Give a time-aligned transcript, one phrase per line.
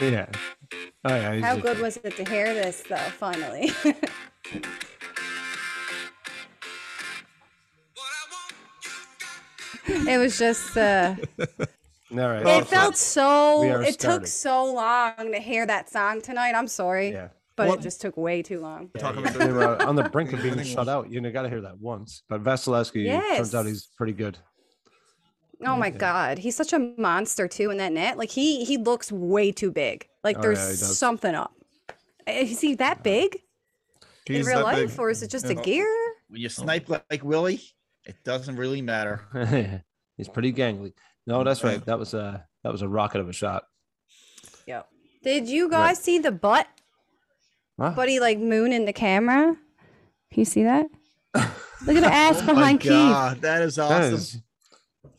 [0.00, 0.26] Yeah.
[1.04, 2.96] Oh, yeah How just- good was it to hear this though?
[2.96, 3.72] Finally.
[9.86, 10.76] it was just.
[10.76, 11.14] uh
[12.12, 12.46] All right.
[12.46, 13.62] It felt so.
[13.80, 14.20] It starting.
[14.20, 16.52] took so long to hear that song tonight.
[16.54, 17.28] I'm sorry, Yeah.
[17.56, 18.90] but What- it just took way too long.
[18.98, 21.10] Talk Yeah, about they were on the brink of being shut out.
[21.10, 22.22] You know, got to hear that once.
[22.28, 24.36] But Vasilevskiy turns out he's pretty good.
[25.64, 28.18] Oh my god, he's such a monster too in that net.
[28.18, 30.08] Like he he looks way too big.
[30.24, 30.98] Like Oh, there's yeah, he does.
[30.98, 31.52] something up.
[32.26, 33.36] Eh, is he that big
[34.26, 35.00] in He's real that life, big.
[35.00, 35.62] or is it just a Yeah.
[35.62, 35.96] gear?
[36.28, 36.48] When you oh.
[36.48, 37.60] snipe like, like Willie,
[38.04, 39.82] it doesn't really matter.
[40.16, 40.92] he's pretty gangly.
[41.26, 41.84] No, that's right.
[41.86, 43.64] That was a that was a rocket of a shot.
[44.66, 44.88] Yep.
[45.22, 46.66] Did you guys see the butt?
[47.78, 47.90] Huh?
[47.90, 49.56] Buddy like moon in the camera.
[50.32, 50.86] Can you see that?
[51.34, 53.40] Look at the ass Oh my behind Keith.
[53.40, 54.14] That is That awesome.
[54.14, 54.40] is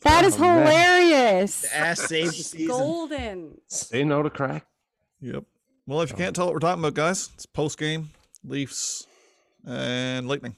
[0.04, 1.62] That is hilarious.
[1.62, 2.68] The ass saved the season.
[2.68, 3.60] Golden.
[3.68, 4.66] say no to crack.
[5.20, 5.44] Yep.
[5.86, 8.10] Well, if you can't tell what we're talking about, guys, it's post game
[8.44, 9.06] Leafs
[9.66, 10.56] and Lightning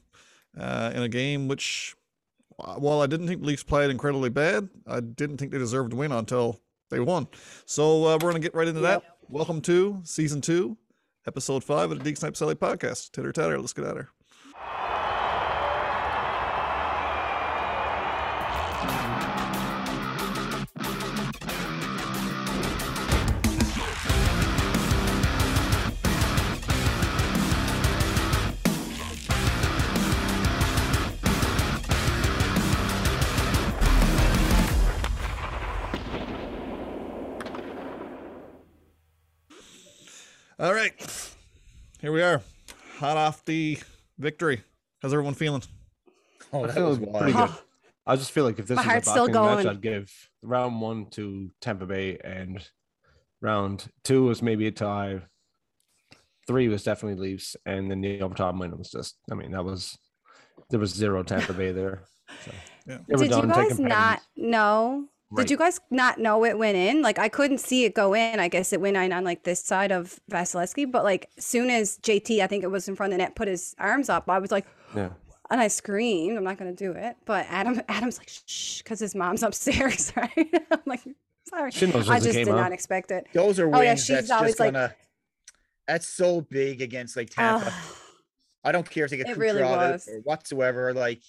[0.58, 1.94] uh, in a game which,
[2.56, 6.12] while I didn't think Leafs played incredibly bad, I didn't think they deserved to win
[6.12, 6.60] until
[6.90, 7.28] they won.
[7.66, 9.02] So uh, we're gonna get right into that.
[9.28, 10.76] Welcome to season two,
[11.26, 13.12] episode five of the Deek Snipe Sally podcast.
[13.12, 14.08] Titter tatter, let's get at her.
[40.66, 40.92] All right,
[42.00, 42.42] here we are,
[42.98, 43.78] hot off the
[44.18, 44.62] victory.
[45.00, 45.62] How's everyone feeling?
[46.52, 47.50] Oh, I that feel was pretty good.
[48.04, 49.76] I just feel like if this My is a heart's still boxing match, going.
[49.76, 52.68] I'd give round one to Tampa Bay and
[53.40, 55.20] round two was maybe a tie.
[56.48, 59.14] Three was definitely Leafs, and then the overtime win was just.
[59.30, 59.96] I mean, that was
[60.70, 62.02] there was zero Tampa Bay there.
[62.44, 62.50] So,
[62.88, 62.98] Yeah.
[63.06, 64.50] they were Did you done guys taking not penalties.
[64.50, 65.08] know?
[65.36, 65.44] Right.
[65.46, 67.02] Did you guys not know it went in?
[67.02, 68.40] Like I couldn't see it go in.
[68.40, 71.98] I guess it went in on like this side of Vasilevskiy, but like soon as
[71.98, 74.38] JT, I think it was in front of the net, put his arms up, I
[74.38, 75.10] was like, Yeah.
[75.50, 76.36] and I screamed.
[76.36, 80.66] I'm not gonna do it, but Adam, Adam's like, shh, because his mom's upstairs, right?
[80.70, 81.02] I'm like,
[81.48, 81.70] sorry.
[81.70, 82.56] She knows I just did out.
[82.56, 83.26] not expect it.
[83.32, 84.94] Those are Oh, yeah, she's that's always just like- gonna.
[85.86, 87.66] That's so big against like Tampa.
[87.66, 87.96] Ugh.
[88.64, 90.08] I don't care if they get It really Kucherov was.
[90.08, 90.92] or whatsoever.
[90.92, 91.22] Like,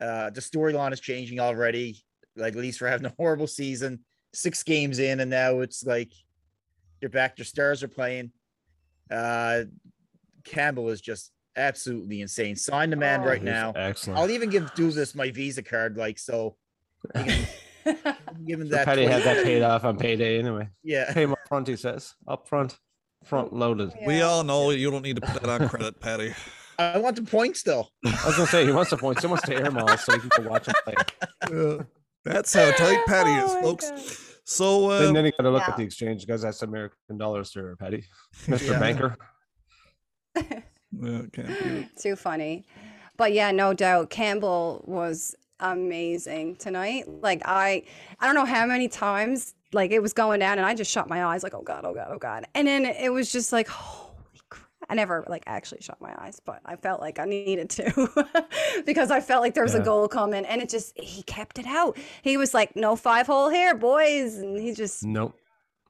[0.00, 2.02] uh, the storyline is changing already.
[2.38, 4.00] Like, at least we're having a horrible season,
[4.32, 6.12] six games in, and now it's like
[7.00, 7.38] you're back.
[7.38, 8.32] Your stars are playing.
[9.10, 9.64] Uh,
[10.44, 12.56] Campbell is just absolutely insane.
[12.56, 13.26] Sign the man Oh.
[13.26, 13.72] right now.
[13.74, 14.18] Excellent.
[14.18, 16.56] I'll even give do this my Visa card, like so.
[17.16, 17.46] you can
[18.46, 18.84] Give him So that.
[18.84, 20.68] Petty had 20 that paid off on payday anyway.
[20.82, 21.12] Yeah.
[21.12, 22.14] Pay him up front, he says.
[22.26, 22.78] Up front,
[23.24, 23.92] front loaded.
[24.06, 26.34] We all know you don't need to put that on credit, Paddy.
[26.78, 27.90] I want the points still.
[28.04, 29.22] I was gonna say he wants the points.
[29.22, 31.78] He wants to air miles so he can go watch him play.
[32.28, 33.90] That's how tight Paddy is, Oh my folks.
[33.90, 34.00] God.
[34.44, 35.70] So uh, and then you got to look yeah.
[35.70, 36.26] at the exchange.
[36.26, 38.04] Guys, that's American dollars there, Paddy.
[38.46, 38.70] Mr.
[38.70, 38.78] Yeah.
[38.78, 39.16] Banker.
[40.36, 41.88] yeah, can't beat it.
[41.98, 42.64] Too funny.
[43.16, 47.04] But yeah, no doubt Campbell was amazing tonight.
[47.08, 47.82] Like I
[48.20, 51.08] I don't know how many times like it was going down and I just shut
[51.08, 52.46] my eyes like oh god, oh god, oh god.
[52.54, 54.07] And then it was just like holy crap.
[54.90, 58.26] I never like actually shut my eyes, but I felt like I needed to
[58.86, 61.66] because I felt like there was a goal coming and it just he kept it
[61.66, 61.96] out.
[62.22, 65.34] He was like no five hole here, boys, and he just Nope.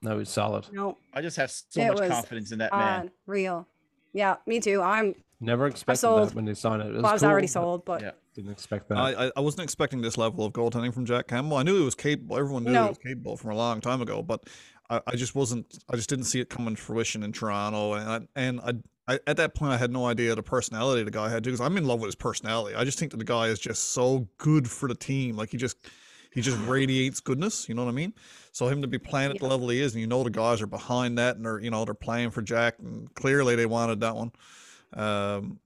[0.01, 0.65] That was solid.
[0.71, 3.11] no I just have so It much confidence in that man.
[3.25, 3.67] Real.
[4.13, 4.81] Yeah, me too.
[4.81, 6.29] I'm Never expected sold.
[6.29, 6.87] that when they signed it.
[6.87, 8.11] it well, I was already cool, but sold, but Yeah.
[8.35, 8.97] Didn't expect that.
[8.97, 11.57] I, I- I wasn't expecting this level of goaltending from Jack Campbell.
[11.57, 12.37] I knew he was capable.
[12.37, 12.83] Everyone knew No.
[12.83, 14.43] he was capable from a long time ago, but
[14.89, 15.77] I, I just wasn't.
[15.89, 17.93] I just didn't see it coming to fruition in Toronto.
[17.93, 21.11] And I, and I, I, at that point, I had no idea the personality the
[21.11, 22.75] guy had because I'm in love with his personality.
[22.75, 25.35] I just think that the guy is just so good for the team.
[25.35, 25.77] Like he just
[26.31, 27.69] he just radiates goodness.
[27.69, 28.13] You know what I mean?
[28.51, 30.61] So him to be playing at the level he is, and you know the guys
[30.61, 33.99] are behind that, and they're you know they're playing for Jack, and clearly they wanted
[34.01, 34.31] that one.
[34.93, 35.59] Um,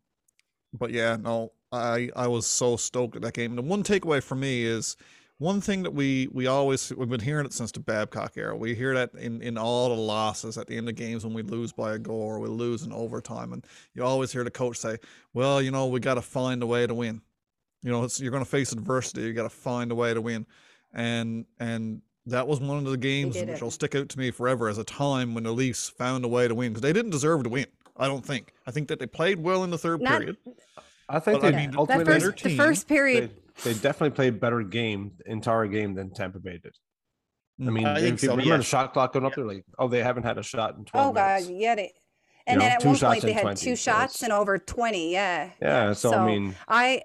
[0.77, 3.51] but yeah, no, I I was so stoked at that game.
[3.51, 4.95] And the one takeaway for me is
[5.39, 8.56] one thing that we we always we've been hearing it since the Babcock era.
[8.56, 11.41] We hear that in in all the losses at the end of games when we
[11.41, 14.77] lose by a goal or we lose in overtime, and you always hear the coach
[14.77, 14.97] say,
[15.33, 17.21] "Well, you know, we got to find a way to win."
[17.81, 19.24] You know, it's, you're going to face adversity.
[19.24, 20.45] You got to find a way to win,
[20.94, 23.62] and and that was one of the games which it.
[23.62, 26.47] will stick out to me forever as a time when the Leafs found a way
[26.47, 27.65] to win because they didn't deserve to win.
[27.97, 28.53] I don't think.
[28.65, 30.38] I think that they played well in the third Not- period.
[31.09, 33.31] I think But I they mean, that that ultimately better first the first period
[33.63, 36.75] they definitely played better game, entire game than Tampa Bay did.
[37.61, 38.57] I mean, I think if you so, remember yeah.
[38.57, 39.35] the shot clock going up Yeah.
[39.44, 41.50] there, like, oh, they haven't had a shot in 12 Oh god, minutes.
[41.51, 41.75] yeah.
[41.75, 41.94] They,
[42.47, 45.11] and know, then at one point they had 20, two shots it's- and over twenty.
[45.13, 45.50] Yeah.
[45.61, 47.03] Yeah, so, I mean, I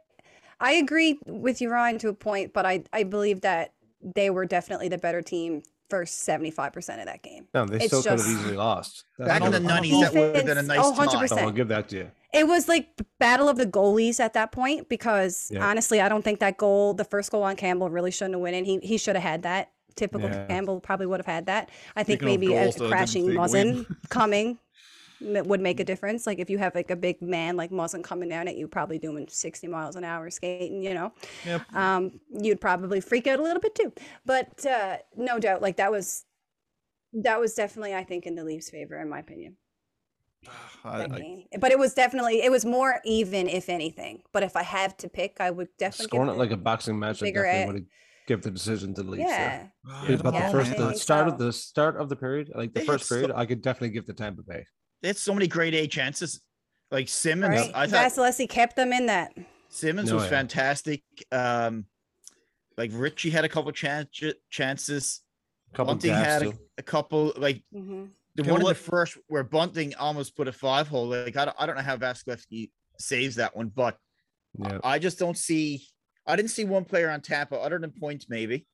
[0.58, 3.72] I agree with you, Ryan, to a point, but I I believe that
[4.02, 7.46] they were definitely the better team for seventy five percent of that game.
[7.54, 9.04] no, they it's still could have easily lost.
[9.18, 11.28] That's Back in the no- nineties, that would have been a nice oh, 100%.
[11.28, 12.10] So I'll give that to you.
[12.32, 12.88] It was like
[13.18, 15.66] battle of the goalies at that point because Yeah.
[15.66, 18.54] honestly, I don't think that goal, the first goal on Campbell, really shouldn't have went
[18.56, 18.64] in.
[18.64, 19.72] He he should have had that.
[19.96, 20.46] Typical Yeah.
[20.46, 21.70] Campbell probably would have had that.
[21.96, 24.58] I think Speaking maybe a goals that didn't crashing Muzzin coming
[25.20, 26.26] would make a difference.
[26.26, 28.98] Like if you have like a big man like Muzzin coming down at you, probably
[28.98, 31.12] doing sixty miles an hour skating, you know,
[31.46, 31.72] Yep.
[31.74, 33.92] um, you'd probably freak out a little bit too.
[34.26, 36.24] But uh, no doubt, like that was
[37.14, 39.56] that was definitely, I think, in the Leafs' favor, in my opinion
[40.84, 41.44] I, that I, game.
[41.60, 44.22] But it was definitely it was more even, if anything.
[44.32, 46.98] But if I have to pick, I would definitely give Scoring it like a boxing
[46.98, 47.86] match, I bigger definitely a- would
[48.26, 49.24] give the decision to the Leafs.
[49.30, 49.72] there.
[49.86, 50.04] yeah.
[50.08, 52.80] Yeah, but Yeah, the first, the start of the start of the period, like the
[52.80, 54.64] They first period, so- I could definitely give the Tampa Bay.
[55.02, 56.40] They had so many great A chances.
[56.90, 57.70] Like Simmonds, Right.
[57.74, 59.32] I thought Vasilevskiy kept them in that.
[59.68, 60.30] Simmonds No, was yeah.
[60.30, 61.02] fantastic.
[61.30, 61.84] Um,
[62.78, 64.08] like Ritchie had a couple chan-
[64.50, 65.20] chances.
[65.74, 67.32] couple Bunting had a, a couple.
[67.36, 68.06] Like hmm
[68.38, 71.06] the You know one in the first where Bunting almost put a five hole.
[71.08, 73.98] Like I don't, I don't know how Vasilevskiy saves that one, but
[74.58, 75.82] Yeah, I just don't see.
[76.26, 78.66] I didn't see one player on Tampa other than points maybe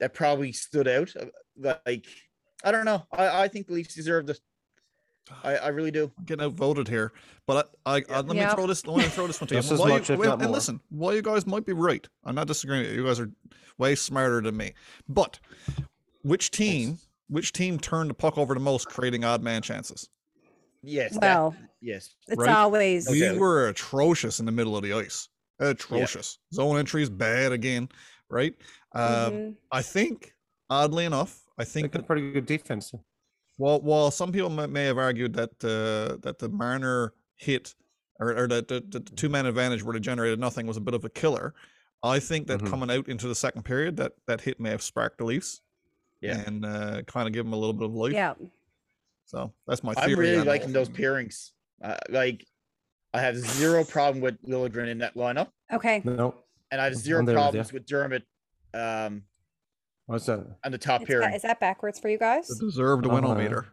[0.00, 1.10] that probably stood out.
[1.16, 2.06] Uh, Like
[2.64, 3.06] I don't know.
[3.12, 4.40] I, I think the Leafs deserve this.
[5.44, 6.10] I, I really do.
[6.24, 7.12] getting outvoted here,
[7.46, 8.84] but I, I, I let me throw this.
[8.86, 9.60] Let me throw this one to you.
[9.62, 10.50] Just as Why you- much, if well, and more.
[10.50, 12.82] listen, while you guys might be right, I'm not disagreeing.
[12.84, 13.30] with You You guys are
[13.78, 14.72] way smarter than me.
[15.08, 15.38] But
[16.22, 16.98] which team,
[17.28, 20.08] which team turned the puck over the most, creating odd man chances?
[20.82, 21.12] Yes.
[21.14, 22.14] that- Well, yes.
[22.28, 22.50] it's Right.
[22.54, 23.32] always Okay.
[23.32, 25.28] We were atrocious in the middle of the ice.
[25.60, 26.38] Atrocious.
[26.52, 27.88] Zone entries bad again,
[28.28, 28.54] right?
[28.94, 29.56] Um, Mhm.
[29.70, 30.34] I think,
[30.68, 32.90] oddly enough, I think got that pretty good defense.
[32.90, 33.00] too.
[33.58, 37.74] while while some people may, may have argued that uh, that the Marner hit
[38.18, 40.94] or, or that the, the two man advantage where they generated nothing was a bit
[40.94, 41.54] of a killer,
[42.02, 42.70] I think that Mhm.
[42.70, 45.60] coming out into the second period, that that hit may have sparked the Leafs
[46.22, 46.42] Yeah.
[46.46, 48.12] and uh, kind of give them a little bit of life.
[48.12, 48.34] yeah.
[49.26, 50.46] So that's my I'm really on it.
[50.46, 51.50] liking those pairings.
[51.82, 52.46] Uh, like,
[53.14, 56.00] I have zero problem with Liljegren in that lineup, Okay.
[56.04, 56.34] No,
[56.70, 57.42] and I have zero there with ya.
[57.42, 58.22] problems with Dermott
[58.74, 59.22] um,
[60.06, 60.46] what's that?
[60.64, 61.28] on the top It's pairing.
[61.30, 62.46] ba- is that backwards for you guys?
[62.48, 63.20] The deserved Uh-huh.
[63.20, 63.66] winometer.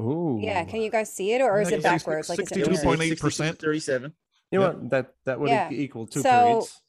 [0.00, 0.64] Ooh, Yeah.
[0.64, 2.28] Can you guys see it, or is it backwards?
[2.28, 2.84] Like is it 62 mirrored?
[2.84, 3.58] point- 62, 62.8%.
[3.58, 4.12] 37.
[4.50, 4.74] You know Yep.
[4.76, 4.90] what?
[4.90, 5.70] That that would Yeah.
[5.70, 6.80] equal two So, periods.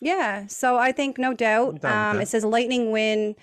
[0.00, 0.46] Yeah.
[0.46, 1.84] So I think no doubt.
[1.84, 3.34] Um, it says Lightning win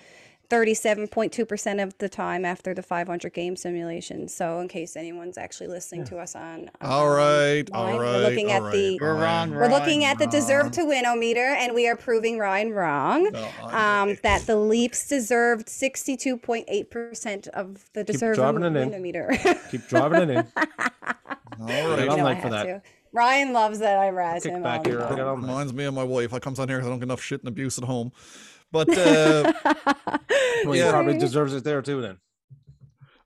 [0.50, 4.28] 37.2% of the time after the 500 game simulation.
[4.28, 7.98] So in case anyone's actually listening to us on All right, all line, right.
[8.16, 10.84] we're looking all at right, the We're wrong, we're looking Ryan, at the deserve to
[10.84, 13.30] win o meter and we are proving Ryan wrong.
[13.32, 18.90] No, I- Um, that the Leafs deserved 62.8% of the deserving driving it in.
[18.90, 19.70] winometer.
[19.70, 20.46] Keep driving it in.
[20.56, 20.66] all
[21.58, 22.04] Right right.
[22.04, 22.64] You on like for that.
[22.64, 22.82] to.
[23.14, 24.62] Ryan loves that I razz him.
[24.62, 25.16] back here, I'll time.
[25.16, 25.46] get on that.
[25.46, 26.34] Reminds me of my wife.
[26.34, 28.12] I comes on here 'cause I don't get enough shit and abuse at home.
[28.72, 29.52] But uh,
[30.64, 30.86] Well, Yeah.
[30.86, 32.00] he probably deserves it there too.
[32.02, 32.18] Then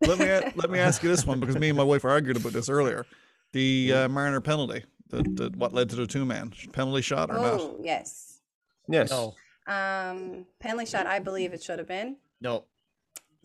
[0.02, 2.52] let me let me ask you this one because me and my wife argued about
[2.52, 3.06] this earlier.
[3.52, 7.34] The uh, Marner penalty, the, the what led to the two man penalty shot or
[7.34, 7.44] not?
[7.60, 8.40] Oh, yes.
[8.88, 9.34] yes, No,
[9.66, 12.16] Um, penalty shot, I believe it should have been.
[12.40, 12.64] no.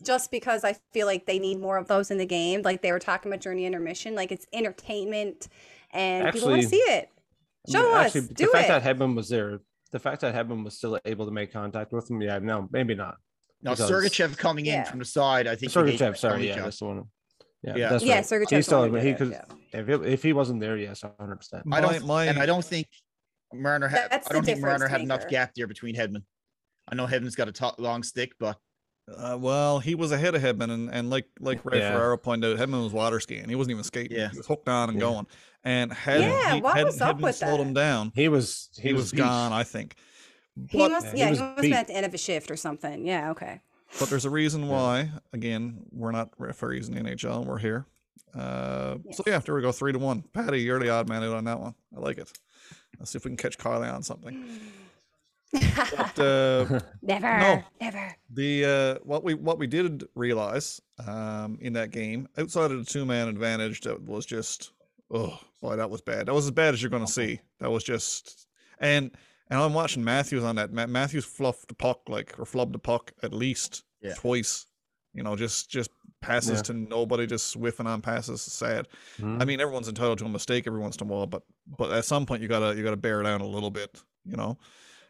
[0.03, 2.61] Just because I feel like they need more of those in the game.
[2.63, 4.15] Like they were talking about during the intermission.
[4.15, 5.47] Like it's entertainment
[5.93, 7.09] and people want to see it.
[7.67, 8.05] I Show mean, us.
[8.07, 8.83] actually, Do the fact it.
[8.83, 9.59] that Hedman was there,
[9.91, 12.95] the fact that Hedman was still able to make contact with him, yeah, no, maybe
[12.95, 13.15] not.
[13.61, 14.83] No, Because- Sergachev coming in Yeah.
[14.83, 15.47] from the side.
[15.47, 16.63] I think they Sergachev, sorry, yeah, shot.
[16.65, 17.03] that's the one.
[17.63, 17.89] Yeah, Yeah.
[17.89, 18.23] that's yeah, right.
[18.25, 18.55] Sergachev.
[18.57, 19.45] He still, totally he could, yeah.
[19.71, 21.37] if he, if he wasn't there, yes, 100.
[21.37, 22.87] percent I don't, My- my- and I don't think
[23.53, 24.11] Marner had.
[24.11, 26.23] I don't think difference Marner had enough gap there between Hedman.
[26.89, 28.57] I know Hedman's got a long stick, but
[29.07, 31.91] Uh, well, he was ahead of Hedman, and, and like like Ray Yeah.
[31.91, 33.49] Ferraro pointed out, Hedman was water skiing.
[33.49, 34.17] He wasn't even skating.
[34.17, 34.29] Yeah.
[34.29, 35.05] He was hooked on and Yeah.
[35.05, 35.27] going.
[35.65, 38.69] And had Yeah, he, what had was up Hedman with slowed him down, He was
[38.75, 39.17] he, he, was, beat.
[39.17, 39.51] gone.
[39.51, 39.95] I think.
[40.69, 42.49] He must, Yeah, he yeah, he must have been at the end of a shift
[42.51, 43.05] or something.
[43.05, 43.59] Yeah, okay.
[43.99, 45.11] but there's a reason why.
[45.33, 47.37] Again, we're not referees in the NHL.
[47.39, 47.85] and We're here.
[48.33, 50.23] Uh, So yeah, there we go, three to one.
[50.33, 51.75] Paddy, you're the odd man out on that one.
[51.95, 52.31] I like it.
[52.99, 54.45] Let's see if we can catch Carly on something.
[55.53, 57.63] But uh, never, No.
[57.79, 58.15] never.
[58.31, 62.85] the uh, what we what we did realize um, in that game, outside of the
[62.91, 64.71] two man advantage, that was just
[65.11, 66.25] oh boy, that was bad.
[66.27, 67.39] That was as bad as you're going to see.
[67.59, 68.47] That was just
[68.79, 69.11] and
[69.49, 70.71] and I'm watching Matthews on that.
[70.71, 74.13] Matthews fluffed the puck like or flubbed the puck at least Yeah.
[74.15, 74.65] twice.
[75.13, 75.91] You know, just just
[76.21, 76.61] passes Yeah.
[76.63, 78.41] to nobody, just whiffing on passes.
[78.41, 78.87] Sad.
[79.19, 79.39] Mhm.
[79.41, 81.43] I mean, everyone's entitled to a mistake every once in a while, but
[81.77, 84.57] but at some point you gotta you gotta bear down a little bit, you know.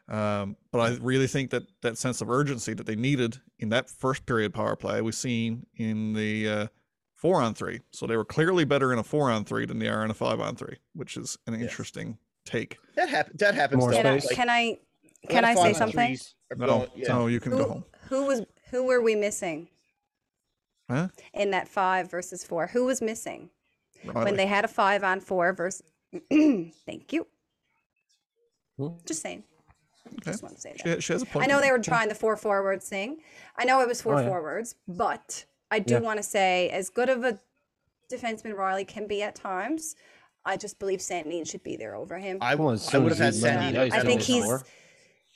[0.09, 3.89] Um, but I really think that that sense of urgency that they needed in that
[3.89, 6.67] first period power play we've seen in the uh,
[7.15, 7.79] four on three.
[7.91, 10.13] So they were clearly better in a four on three than they are in a
[10.13, 11.63] five on three, which is an Yes.
[11.63, 12.77] interesting take.
[12.95, 13.39] That happens.
[13.39, 13.79] That happens.
[13.79, 13.91] More.
[13.93, 14.13] Can I.
[14.15, 16.07] Like, can I a lot can I say something?
[16.07, 17.07] threes No, going- yeah.
[17.07, 17.83] no, you can go Who, home.
[18.09, 18.41] who was
[18.71, 19.69] who were we missing
[20.89, 21.07] Huh?
[21.33, 22.67] in that five versus four?
[22.67, 23.49] Who was missing
[24.11, 25.81] when they had a five on four versus?
[26.29, 27.25] Thank you.
[28.77, 28.97] Who?
[29.05, 29.43] Just saying.
[30.07, 30.31] Okay.
[30.31, 30.95] Just want to say that.
[30.97, 31.45] She, she has a point.
[31.45, 33.17] I know they were trying the four forwards thing.
[33.57, 34.27] I know it was four Oh, yeah.
[34.27, 35.99] forwards, but I do Yeah.
[36.01, 37.39] want to say, as good of a
[38.11, 39.95] defenseman Rielly can be at times,
[40.45, 42.37] I just believe Sandin should be there over him.
[42.41, 43.77] I, Well, as I would have had he let Sandy.
[43.77, 44.63] the ice I think he's- four.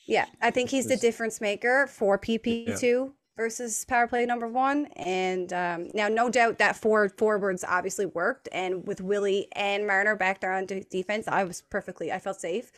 [0.06, 4.88] yeah, I think he's the difference maker for PP two versus power play number one.
[4.98, 10.16] And um, now, no doubt that four forwards obviously worked, and with Willie and Marner
[10.16, 12.72] back there on de- defense, I was perfectly, I felt safe.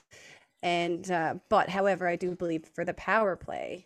[0.62, 3.86] And uh, but however, I do believe for the power play,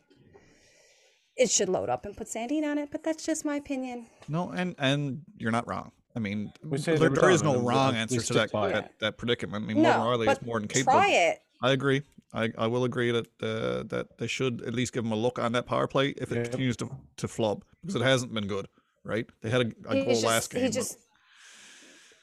[1.35, 2.89] it should load up and put Sandin on it.
[2.91, 4.07] But that's just my opinion.
[4.27, 5.91] No, and and you're not wrong.
[6.15, 9.65] I mean, We there, there is no wrong answer to stick that, that that predicament.
[9.65, 10.93] I mean, Morgan No, Rielly but is more than capable.
[10.99, 11.39] try it.
[11.61, 12.01] I agree.
[12.35, 15.37] I, I will agree that uh, that they should at least give him a look
[15.39, 16.43] on that power play if it Yep.
[16.45, 18.67] continues to, to flub because it hasn't been good,
[19.03, 19.27] right?
[19.41, 20.61] They had a, a goal He's last game.
[20.63, 20.97] he but- just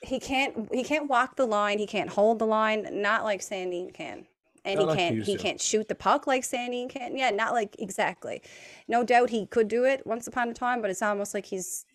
[0.02, 1.78] he can't he can't walk the line.
[1.78, 2.87] He can't hold the line.
[3.02, 4.26] Not like Sandin can.
[4.64, 7.16] And Not he like can't used he can't shoot the puck like Sandin can.
[7.16, 8.42] Yeah, not like exactly.
[8.88, 11.86] No doubt he could do it once upon a time, but it's almost like he's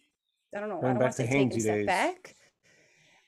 [0.56, 0.80] I don't know.
[0.80, 2.36] I don't back want to to say taking a step back.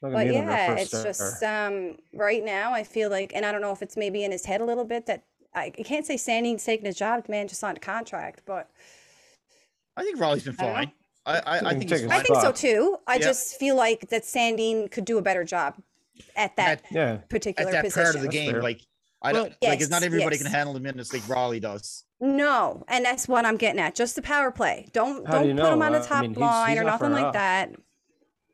[0.01, 1.03] But yeah, it's star.
[1.03, 4.32] just um right now I feel like and I don't know if it's maybe in
[4.32, 5.24] his head a little bit that
[5.56, 8.70] I, I can't say Sandin's taking his job, the man just signed a contract, but
[9.96, 10.75] I think Rielly's been I don't know.
[10.75, 10.91] fine.
[11.25, 12.25] I, I, I can think take he's a I fine.
[12.25, 12.98] think so too.
[13.08, 13.20] I Yeah.
[13.25, 15.75] just feel like that Sandin could do a better job
[16.36, 18.03] at that At- yeah, particular at that position.
[18.03, 18.60] part of the game.
[18.60, 18.82] Like
[19.28, 20.54] I don't like it's not Yes, everybody can yes.
[20.56, 22.04] handle the minutes like Rielly does.
[22.20, 23.94] No, and that's what I'm getting at.
[23.96, 24.88] Just the power play.
[24.94, 26.80] Don't How do don't you put him on the I top mean, he's- line he's
[26.80, 27.34] or not nothing like off.
[27.34, 27.72] that.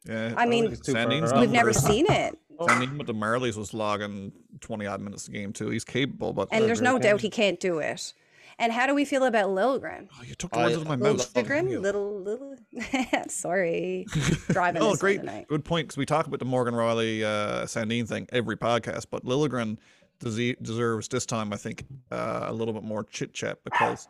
[0.06, 1.40] yeah, I mean, think it's too far Sandin's off.
[1.40, 5.54] We've never seen it, Sandin with the Marlies was logging 20 odd minutes a game
[5.54, 5.70] too.
[5.70, 8.14] He's capable, but and there's no doubt he can't do it.
[8.60, 10.10] And how do we feel about Lilgren?
[10.20, 11.34] Oh, you took the I- words out of my Lil- mouth.
[11.34, 12.56] Lilgren, little little.
[13.30, 14.06] Sorry,
[14.50, 15.48] driving oh, this great, one tonight.
[15.48, 15.88] good point.
[15.88, 19.78] Because we talk about the Morgan Rielly uh, Sandin thing every podcast, but Liljegren
[20.24, 24.08] dese- deserves this time, I think, uh, a little bit more chit chat because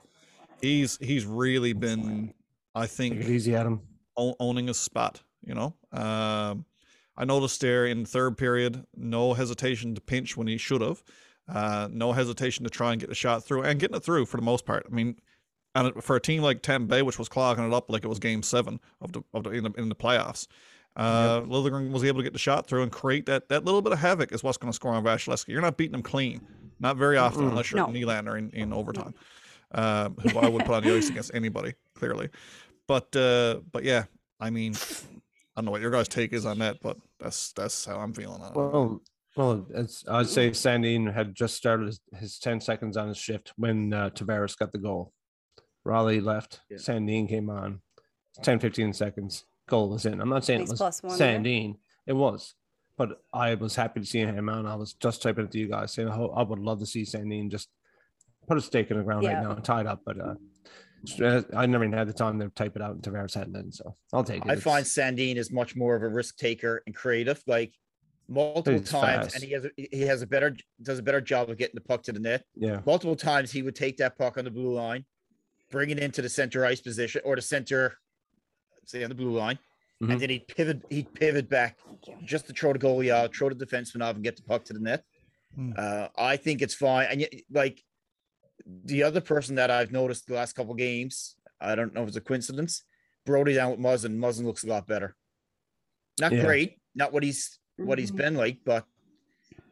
[0.61, 2.33] he's he's really been,
[2.75, 3.81] I take think, it easy, Adam.
[4.17, 5.21] o- owning his spot.
[5.45, 6.65] You know, um,
[7.17, 11.03] I noticed there in third period, no hesitation to pinch when he should have,
[11.49, 14.37] uh, no hesitation to try and get the shot through and getting it through for
[14.37, 14.85] the most part.
[14.89, 15.17] I mean,
[15.75, 18.19] and for a team like Tampa Bay, which was clogging it up like it was
[18.19, 20.47] Game Seven of the of the in the, in the playoffs.
[20.95, 23.93] Uh, Liljegren was able to get the shot through and create that that little bit
[23.93, 25.47] of havoc is what's going to score on Vasilevskiy.
[25.49, 26.45] You're not beating them clean,
[26.79, 27.91] not very often, unless you're No.
[27.91, 29.15] Nylander in, in overtime,
[29.71, 32.29] um, who I would put on the ice against anybody, clearly.
[32.87, 34.03] But uh, but yeah,
[34.39, 37.85] I mean, I don't know what your guys' take is on that, but that's that's
[37.85, 38.55] how I'm feeling on it.
[38.55, 39.01] Well,
[39.35, 43.51] well, it's, I'd say Sandin had just started his, his 10 seconds on his shift
[43.55, 45.11] when uh, Tavares got the goal.
[45.87, 46.61] Rielly left.
[46.69, 46.77] Yeah.
[46.77, 47.81] Sandin came on.
[48.43, 49.45] 10, 15 seconds.
[49.67, 50.19] Goal was in.
[50.21, 51.39] I'm not saying Nice it was plus one there.
[51.39, 51.75] Sandin.
[52.05, 52.53] It was.
[52.97, 54.65] But I was happy to see him on.
[54.67, 57.03] I was just typing it to you guys saying I I would love to see
[57.03, 57.69] Sandin just
[58.47, 59.35] put a stake in the ground Yeah.
[59.35, 60.01] right now and tie it up.
[60.05, 63.53] But uh, I never even had the time to type it out and Tavares hadn't
[63.53, 63.95] done so.
[64.13, 64.49] I'll take it.
[64.49, 67.41] I It's- find Sandin is much more of a risk taker and creative.
[67.47, 67.73] Like
[68.27, 69.35] multiple He's times, fast.
[69.35, 71.81] and he has a, he has a better does a better job of getting the
[71.81, 72.43] puck to the net.
[72.55, 72.81] yeah.
[72.85, 75.05] Multiple times he would take that puck on the blue line,
[75.71, 77.97] bring it into the center ice position or the center,
[78.85, 79.57] say on the blue line,
[80.01, 80.11] Mhm.
[80.11, 81.77] and then he'd pivot he'd pivot back
[82.23, 84.73] just to throw the goalie out, throw the defenseman off, and get the puck to
[84.73, 85.03] the net.
[85.55, 85.73] Hmm.
[85.77, 87.07] Uh, I think it's fine.
[87.09, 87.83] And yet, like
[88.65, 92.17] the other person that I've noticed the last couple games, I don't know if it's
[92.17, 92.83] a coincidence.
[93.25, 94.17] Brodie down with Muzzin.
[94.17, 95.15] Muzzin looks a lot better.
[96.19, 96.43] Not Yeah.
[96.43, 98.85] great, not what he's what he's been like, but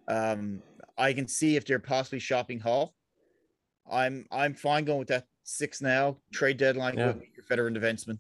[0.08, 0.64] um,
[0.98, 2.96] I can see if they're possibly shopping Holl.
[3.90, 6.20] I'm I'm fine going with that six now.
[6.32, 7.12] Trade deadline Yeah.
[7.12, 8.20] with your veteran defenseman.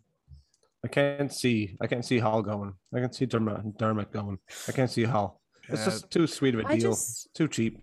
[0.83, 1.77] I can't see.
[1.79, 2.73] I can't see Holl going.
[2.93, 4.39] I can see Dermott, Dermott going.
[4.67, 5.39] I can't see Holl.
[5.69, 6.91] It's just too sweet of a I deal.
[6.91, 7.79] just Too cheap.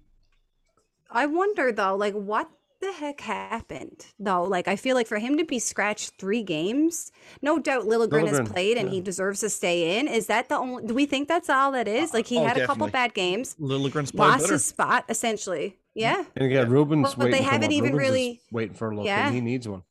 [1.11, 2.51] I wonder though, like what
[2.81, 4.43] the heck happened though?
[4.43, 8.41] Like I feel like for him to be scratched three games, no doubt Liljegren has
[8.41, 10.07] Liljegren, played and he deserves to stay in.
[10.09, 10.85] Is that the only?
[10.85, 12.13] Do we think that's all that is?
[12.13, 12.91] Like he oh, had a couple definitely.
[12.93, 14.53] bad games, Liljegren's played lost better.
[14.55, 15.79] his spot essentially.
[15.95, 17.45] Yeah, And again, Ruben's But they waiting.
[17.47, 17.73] for haven't one.
[17.73, 19.27] even Rubens is really- waiting for a look, Yeah.
[19.27, 19.83] and he needs one.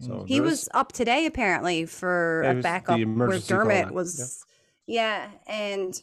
[0.00, 0.28] So Mm.
[0.28, 4.44] he was is- up today apparently for Yeah, a backup where Dermott was.
[4.86, 6.00] Yeah, and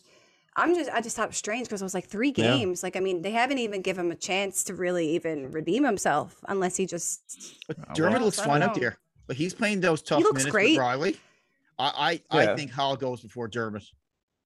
[0.56, 2.56] I'm just I just thought it was strange because it was like three Yeah.
[2.58, 2.84] games.
[2.84, 6.44] Like I mean, they haven't even given him a chance to really even redeem himself
[6.48, 7.22] unless he just
[7.68, 8.82] But Dermott looks fine out know.
[8.82, 8.98] there.
[9.28, 10.72] But he's playing those tough looks minutes great.
[10.72, 11.18] with Rielly.
[11.80, 12.52] I I, Yeah.
[12.52, 13.84] I think Holl goes before Dermott.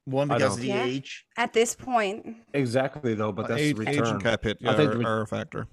[0.06, 0.84] One because of the Yeah.
[0.86, 1.26] age.
[1.36, 2.38] at this point.
[2.54, 5.06] Exactly though, but that's age, the age return and cap hit I think are, we-
[5.06, 5.68] are a factor.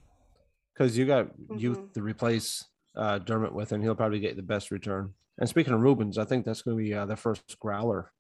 [0.73, 1.61] because you got Mhm.
[1.61, 2.65] youth to replace
[2.97, 5.15] uh, Dermott with, and he'll probably get the best return.
[5.39, 8.13] And speaking of Rubens, I think that's going to be uh, the first growler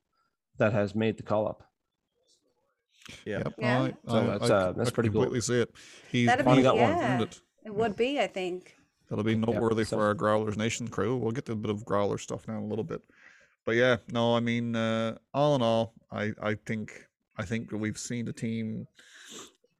[0.58, 1.62] that has made the call up.
[3.24, 3.38] Yeah.
[3.38, 3.82] Yep, Yeah.
[3.82, 5.22] I, So I- that's, uh, c- that's I pretty cool.
[5.22, 5.70] completely see it.
[6.10, 6.90] He's That'd finally be got one.
[6.90, 7.12] yeah.
[7.14, 7.40] earned it.
[7.64, 8.76] It would be, I think.
[9.08, 11.16] That'll be noteworthy so- for our Growlers Nation crew.
[11.16, 13.02] We'll get to a bit of Growler stuff now in a little bit.
[13.64, 17.06] But yeah, no, I mean, uh, all in all, I, I think
[17.38, 18.86] I think we've seen the team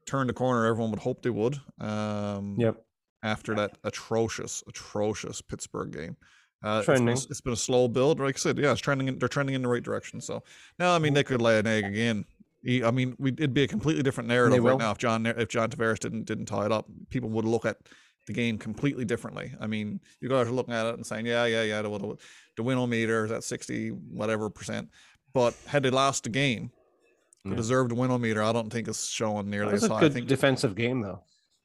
[0.07, 1.61] turn the corner everyone would hope they would.
[1.81, 2.83] Um, Yep.
[3.25, 6.17] After that atrocious, atrocious Pittsburgh game.
[6.63, 8.59] Uh, it's been, a, it's been a slow build, like I said.
[8.59, 9.09] Yeah, it's trending.
[9.09, 10.21] In, they're trending in the right direction.
[10.21, 10.43] So
[10.79, 12.25] now, I mean, they could lay an egg again.
[12.85, 15.69] I mean, we, it'd be a completely different narrative right now if John if John
[15.71, 16.87] Tavares didn't didn't tie it up.
[17.11, 17.77] People would look at
[18.27, 19.53] the game completely differently.
[19.61, 22.17] I mean, you guys are looking at it and saying, yeah, yeah, yeah, the, the,
[22.57, 24.89] the win meter is at 60 whatever percent.
[25.35, 26.71] But had they lost the game,
[27.45, 27.57] the Yeah.
[27.57, 29.97] deserved win meter, I don't think is showing nearly as a high.
[29.97, 31.23] I good think defensive game though.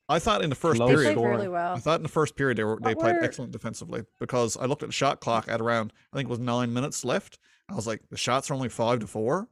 [0.10, 1.76] I thought in the first Low period, played really well.
[1.76, 4.66] I thought in the first period they were they played were- excellent defensively because I
[4.66, 7.38] looked at the shot clock at around I think it was nine minutes left.
[7.70, 9.48] I was like, the shots are only five to four.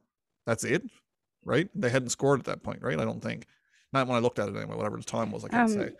[0.46, 0.82] That's it,
[1.44, 1.68] right?
[1.74, 2.98] They hadn't scored at that point, right?
[2.98, 3.46] I don't think.
[3.92, 4.74] Not when I looked at it anyway.
[4.76, 5.90] Whatever the time was, I can't Um, say.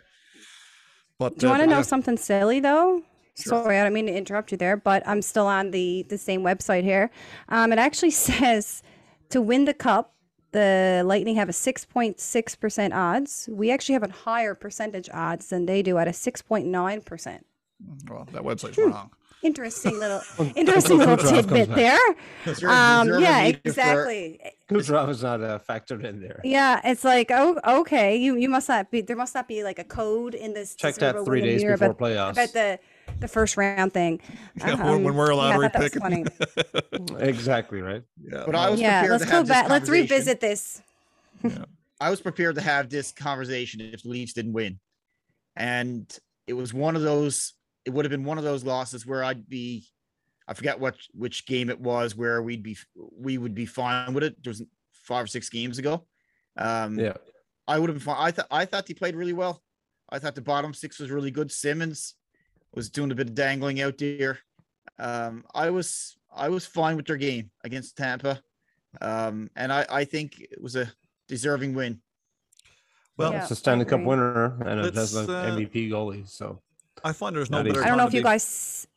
[1.17, 3.01] But Do you uh, want to know yeah, something silly though?
[3.37, 3.63] Sure.
[3.63, 6.41] Sorry, I don't mean to interrupt you there, but I'm still on the the same
[6.41, 7.09] website here.
[7.47, 8.83] Um, it actually says
[9.29, 10.13] to win the cup,
[10.51, 13.49] the Lightning have a 6.6% odds.
[13.51, 17.39] We actually have a higher percentage odds than they do at a 6.9%.
[18.09, 18.89] Well, that website's Hmm.
[18.91, 19.11] wrong.
[19.41, 20.21] Interesting little
[20.57, 21.77] interesting little tidbit back.
[21.77, 22.15] there.
[22.45, 24.37] Is there Um, yeah, exactly.
[24.69, 26.41] Kucherov is not uh, factored in there.
[26.43, 29.79] Yeah, it's like oh okay, you you must not be there must not be like
[29.79, 30.75] a code in this.
[30.75, 32.31] Check deserve that three win days meter before about- playoffs.
[32.33, 32.79] about the
[33.19, 34.19] the first round thing.
[34.55, 36.01] Yeah, when, when Um, we're a yeah, I lottery thought that was pick.
[36.01, 37.25] funny.
[37.29, 38.03] exactly right.
[38.21, 39.69] yeah, But I was yeah, prepared let's to go have this back.
[39.69, 40.81] Let's revisit this.
[42.01, 44.79] I was prepared to have this conversation if the Leafs didn't win.
[45.55, 46.11] And
[46.47, 47.53] it was one of those,
[47.85, 49.87] it would have been one of those losses where I'd be,
[50.47, 54.23] I forget what which game it was where we'd be we would be fine with
[54.23, 54.41] it.
[54.43, 56.05] There was five or six games ago.
[56.57, 57.13] Um Yeah.
[57.67, 58.17] I would have been fine.
[58.19, 59.61] I thought I thought he played really well.
[60.09, 61.51] I thought the bottom six was really good.
[61.51, 62.15] Simmonds
[62.73, 64.39] was doing a bit of dangling out there.
[64.97, 68.41] Um, I was I was fine with their game against Tampa.
[69.01, 70.91] Um, and I, I think it was a
[71.27, 72.01] deserving win.
[73.17, 76.27] well, Yeah, it's a Stanley Cup winner and it has Let's, uh, MVP goalie.
[76.27, 76.59] So
[77.03, 77.83] I find there's no better.
[77.83, 78.87] I don't know if you be- guys.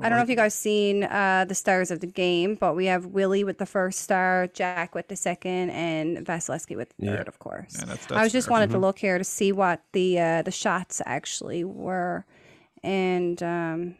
[0.00, 2.86] I don't know if you guys seen uh, the stars of the game, but we
[2.86, 7.16] have Willie with the first star, Jack with the second, and Vasilevskiy with the Yeah.
[7.16, 7.74] third, of course.
[7.76, 8.52] Yeah, that's, I was just fair.
[8.52, 8.82] wanted to Mhm.
[8.82, 12.24] look here to see what the uh, the shots actually were,
[12.82, 13.96] and um,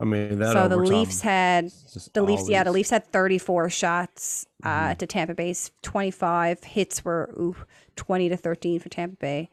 [0.00, 1.70] I mean that so the Leafs had
[2.14, 2.48] the Leafs.
[2.48, 4.98] Yeah, the always- Leafs had 34 shots uh, Mhm.
[4.98, 6.64] to Tampa Bay's 25.
[6.64, 7.56] Hits were ooh,
[7.96, 9.50] 20 to 13 for Tampa Bay.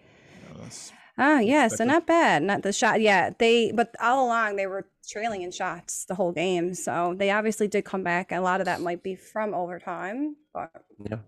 [0.50, 2.44] That's- Oh yeah, so not bad.
[2.44, 3.00] Not the shot.
[3.00, 6.74] Yeah, they but all along they were trailing in shots the whole game.
[6.74, 8.34] So they obviously did come back.
[8.34, 10.72] A lot of that might be from overtime, but
[11.10, 11.20] Yeah.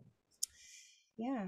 [1.18, 1.46] yeah,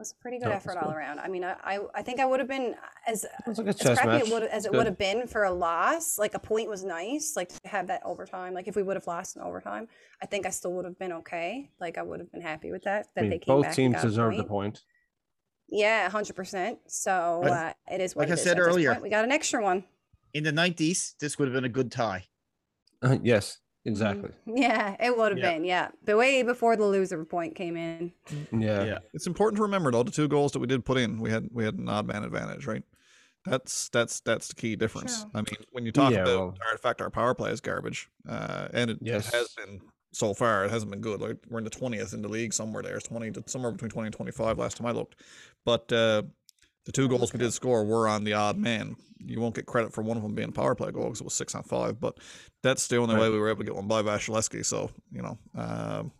[0.00, 0.96] was a pretty good No, effort all good.
[0.96, 1.20] around.
[1.20, 2.74] I mean, I I, I think I would have been
[3.06, 3.24] as
[3.56, 6.18] like as chess crappy it would, as it would have been for a loss.
[6.18, 7.34] Like a point was nice.
[7.36, 8.52] Like to have that overtime.
[8.54, 9.86] Like if we would have lost in overtime,
[10.22, 11.70] I think I still would have been okay.
[11.80, 13.06] Like I would have been happy with that.
[13.14, 14.48] That I mean, they came both back and teams got a deserve the point.
[14.48, 14.82] point.
[15.68, 16.78] Yeah, hundred percent.
[16.88, 18.90] So uh, it is what like I it is said at earlier.
[18.92, 19.02] point.
[19.02, 19.84] We got an extra one.
[20.32, 22.24] In the 90s, this would have been a good tie.
[23.22, 23.58] yes, Mhm.
[23.84, 24.30] Exactly.
[24.46, 25.52] Yeah, it would have Yeah.
[25.54, 25.64] been.
[25.64, 28.12] Yeah, but way before the loser point came in.
[28.52, 28.84] Yeah.
[28.84, 28.98] Yeah.
[29.14, 31.48] It's important to remember though the two goals that we did put in, we had
[31.52, 32.82] we had an odd man advantage, right?
[33.46, 35.20] That's that's that's the key difference.
[35.20, 35.30] Sure.
[35.34, 37.60] I mean, when you talk Yeah, about well- our, in fact our power play is
[37.60, 39.80] garbage, uh, and it, it has been
[40.12, 40.64] so far.
[40.66, 41.20] It hasn't been good.
[41.22, 42.96] Like we're in the twentieth in the league somewhere there.
[42.96, 45.14] It's twenty to somewhere between twenty and twenty five last time I looked.
[45.64, 46.22] But uh,
[46.86, 48.96] the two goals we did score were on the odd man.
[49.22, 51.24] You won't get credit for one of them being a power play goal because it
[51.24, 52.00] was six on five.
[52.00, 52.18] But
[52.62, 54.64] that's the only way we were able to get one by Vasilevskiy.
[54.64, 55.38] So you know.
[55.54, 56.12] Um,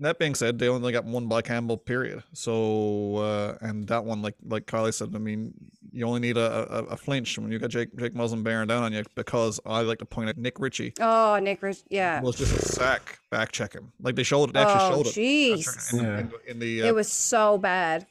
[0.00, 2.22] that being said, they only got one by Campbell, period.
[2.32, 5.52] So, uh, and that one, like like Kylie said, I mean,
[5.90, 8.84] you only need a, a, a flinch when you got Jake Jake Muzzin bearing down
[8.84, 12.36] on you because I like to point at Nick Ritchie Oh, Nick, Ritchie, yeah, was
[12.36, 13.92] just a sack back check him.
[14.00, 15.14] Like they showed it, they actually Oh, showed it.
[15.14, 15.92] jeez.
[15.92, 16.18] In, Yeah.
[16.20, 18.06] in, in the, uh, it was so bad.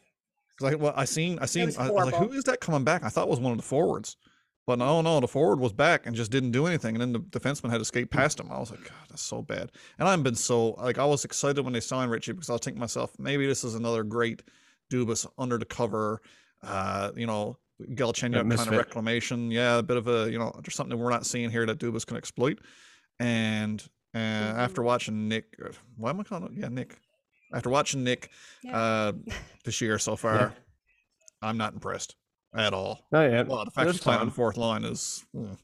[0.59, 2.37] Like well, I seen, I seen, was I, I was like, who horrible.
[2.37, 3.03] is that coming back?
[3.03, 4.17] I thought it was one of the forwards.
[4.65, 7.19] But no, no, the forward was back and just didn't do anything, and then the
[7.19, 8.51] defenseman had to skate past him.
[8.51, 9.71] I was like, God, that's so bad.
[9.97, 12.61] And I've been so like I was excited when they signed Ritchie because I was
[12.61, 14.43] thinking myself, maybe this is another great
[14.91, 16.21] Dubas under the cover,
[16.63, 19.51] uh, you know, Galchenyuk kind of reclamation.
[19.51, 22.05] Yeah, a bit of a you know, there's something we're not seeing here that Dubas
[22.05, 22.59] can exploit.
[23.19, 23.81] And
[24.13, 26.59] uh, after watching Nick, uh, why am I calling it?
[26.59, 26.99] Yeah, Nick.
[27.53, 28.29] After watching Nick
[28.63, 28.77] Yeah.
[28.77, 29.11] uh,
[29.65, 30.53] this year so far,
[31.41, 32.15] I'm not impressed
[32.55, 33.05] at all.
[33.13, 33.43] Oh yeah.
[33.43, 35.23] Well, the fact there's he's playing on the fourth line is.
[35.35, 35.57] mm.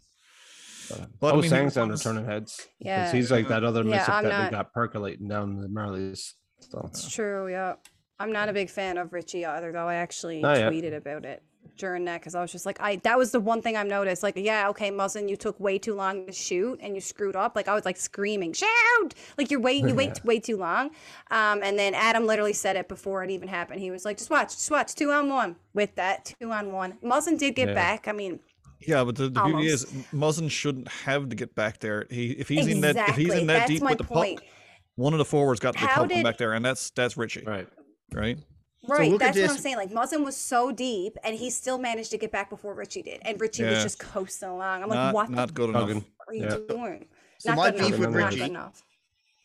[0.90, 2.58] But But, I I mean, he saying was on down turning heads.
[2.58, 3.12] 'cause Yeah.
[3.12, 6.34] he's like that other Yeah, misfit that not- we got percolating down the Marlies.
[6.60, 7.76] So It's true, yeah.
[8.20, 9.88] I'm not a big fan of Ritchie either, though.
[9.88, 10.70] I actually Oh, yeah.
[10.70, 11.42] tweeted about it
[11.78, 14.24] during that because I was just like, I that was the one thing I've noticed.
[14.24, 17.56] Like, yeah, okay, Muzzin, you took way too long to shoot and you screwed up.
[17.56, 19.10] Like, I was like screaming, shoot!
[19.38, 20.92] Like, you're wait, you wait way too long.
[21.32, 23.80] Um, and then Adam literally said it before it even happened.
[23.82, 26.98] He was like, just watch, just watch, two on one with that, two on one.
[27.04, 27.74] Muzzin did get Yeah.
[27.76, 28.08] back.
[28.08, 28.40] I mean,
[28.80, 32.06] Yeah, but the, the beauty is Muzzin shouldn't have to get back there.
[32.10, 34.40] He if he's in that if he's in that That's deep with the point.
[34.42, 34.50] puck,
[34.96, 37.44] one of the forwards got the How puck did- back there, and that's that's Ritchie,
[37.46, 37.68] right?
[38.14, 38.38] right.
[38.86, 39.78] Right, look at that's what I'm saying.
[39.78, 43.22] Like Muzzin was so deep, and he still managed to get back before Ritchie did,
[43.24, 44.84] and Ritchie was just coasting along.
[44.84, 45.90] I'm like, Not what not good enough.
[46.28, 46.58] Are you Yeah.
[46.68, 47.06] doing?
[47.38, 48.00] So Not my good beef enough.
[48.00, 48.84] with Not Ritchie- good enough.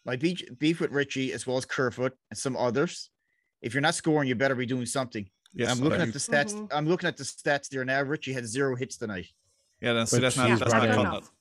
[0.05, 3.11] My beef, beef with Ritchie as well as Kerfoot and some others.
[3.63, 5.29] If you're not scoring, you better be doing something.
[5.53, 6.53] Yes, I'm looking at the stats.
[6.55, 6.69] Mhm.
[6.73, 8.03] I'm looking at the stats there now.
[8.03, 9.27] Ritchie had zero hits tonight.
[9.81, 9.93] yeah.
[9.93, 11.33] That's, see, Which that's not is that's not not good enough.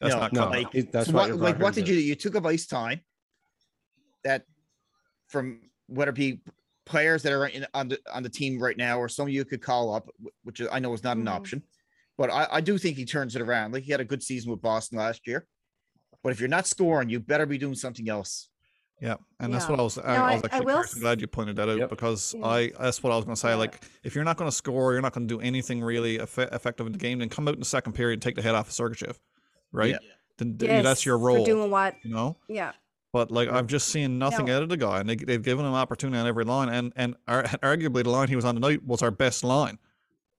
[0.00, 0.78] That's No, not No, like- it.
[0.78, 2.02] it- that's So what, what, like what talking did you do?
[2.02, 3.00] You took up ice time
[4.24, 4.44] that
[5.28, 6.40] from whether it be
[6.88, 9.62] players that are in, on the on the team right now or some you could
[9.62, 10.08] call up,
[10.44, 11.30] which I know is not an Mhm.
[11.32, 11.62] option.
[12.16, 13.72] But I, I do think he turns it around.
[13.72, 15.46] Like he had a good season with Boston last year.
[16.22, 18.48] But if you're not scoring, you better be doing something else.
[19.00, 19.96] Yeah, and that's what I was.
[19.98, 21.90] I, No, I I- was I actually will glad you pointed that out Yep.
[21.90, 22.44] because Yeah.
[22.46, 22.72] I.
[22.80, 23.50] That's what I was going to say.
[23.50, 23.54] Yeah.
[23.54, 26.52] Like, if you're not going to score, you're not going to do anything really effe-
[26.52, 27.20] effective in the game.
[27.20, 29.16] Then come out in the second period, and take the head off of Sergachev,
[29.70, 29.90] right?
[29.90, 29.98] Yeah.
[30.38, 31.44] Then th- that's your Yes, role.
[31.44, 31.94] For doing what?
[32.02, 32.38] you know.
[32.48, 32.72] Yeah.
[33.18, 34.56] But like I've just seen nothing No.
[34.58, 37.16] out of the guy, and they, they've given him opportunity on every line, and and
[37.26, 39.78] ar- arguably the line he was on tonight was our best line,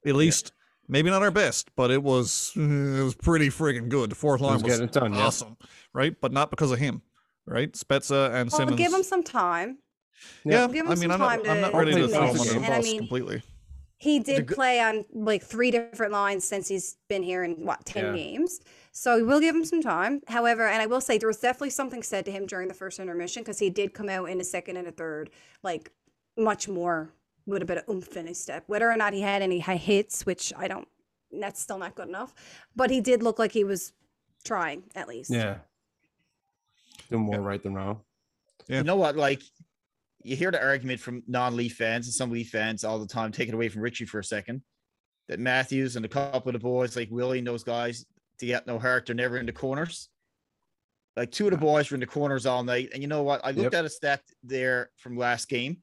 [0.06, 0.54] at least
[0.88, 4.12] maybe not our best, but it was it was pretty freaking good.
[4.12, 5.26] The fourth line was was, getting it done, yeah.
[5.26, 5.58] awesome,
[5.94, 6.16] right?
[6.22, 7.02] But not because of him,
[7.46, 7.70] right?
[7.74, 8.78] Spezza and Well, Simmonds.
[8.82, 9.80] give him some time.
[10.46, 12.08] yeah, give him I mean, some I'm not, time I'm not to- ready to to
[12.08, 13.44] throw him make under the And I mean, completely.
[13.98, 18.06] He did play on like three different lines since he's been here in what ten
[18.06, 18.14] Yeah.
[18.24, 18.62] games.
[19.00, 20.20] So we'll give him some time.
[20.28, 23.00] However, and I will say there was definitely something said to him during the first
[23.00, 25.30] intermission because he did come out in a second and a third,
[25.64, 25.94] like
[26.38, 27.14] much more
[27.46, 28.66] with a bit of oomph in his step.
[28.68, 30.86] Whether or not he had any high hits, which I don't,
[31.32, 32.36] that's still not good enough.
[32.76, 33.94] But he did look like he was
[34.44, 35.32] trying at least.
[35.32, 35.60] Yeah.
[37.10, 38.02] Do more right than wrong.
[38.68, 38.80] Yeah.
[38.80, 39.16] You know what?
[39.16, 39.42] Like
[40.24, 43.48] you hear the argument from non-Leaf fans and some Leaf fans all the time, take
[43.48, 44.62] it away from Ritchie for a second.
[45.30, 48.06] That Matthews and a couple of the boys, like Willie and those guys,
[48.40, 49.06] they got no hurt.
[49.06, 50.10] They're never in the corners.
[51.16, 52.90] Like two of the boys were in the corners all night.
[52.94, 53.42] And you know what?
[53.44, 53.80] I looked Yep.
[53.80, 55.82] at a stat there from last game.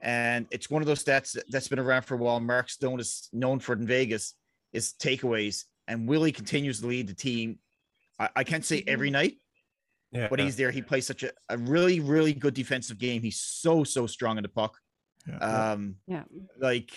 [0.00, 2.38] And it's one of those stats that- that's been around for a while.
[2.38, 4.34] Mark Stone is known for it in Vegas,
[4.72, 5.64] is takeaways.
[5.88, 7.58] And Willie continues to lead the team.
[8.18, 9.40] I, I can't say every night,
[10.12, 10.28] Yeah.
[10.28, 10.70] but he's there.
[10.70, 13.22] He plays such a, a really, really good defensive game.
[13.22, 14.78] He's so, so strong in the puck.
[15.26, 15.38] Yeah.
[15.72, 16.24] Um, Yeah.
[16.58, 16.92] like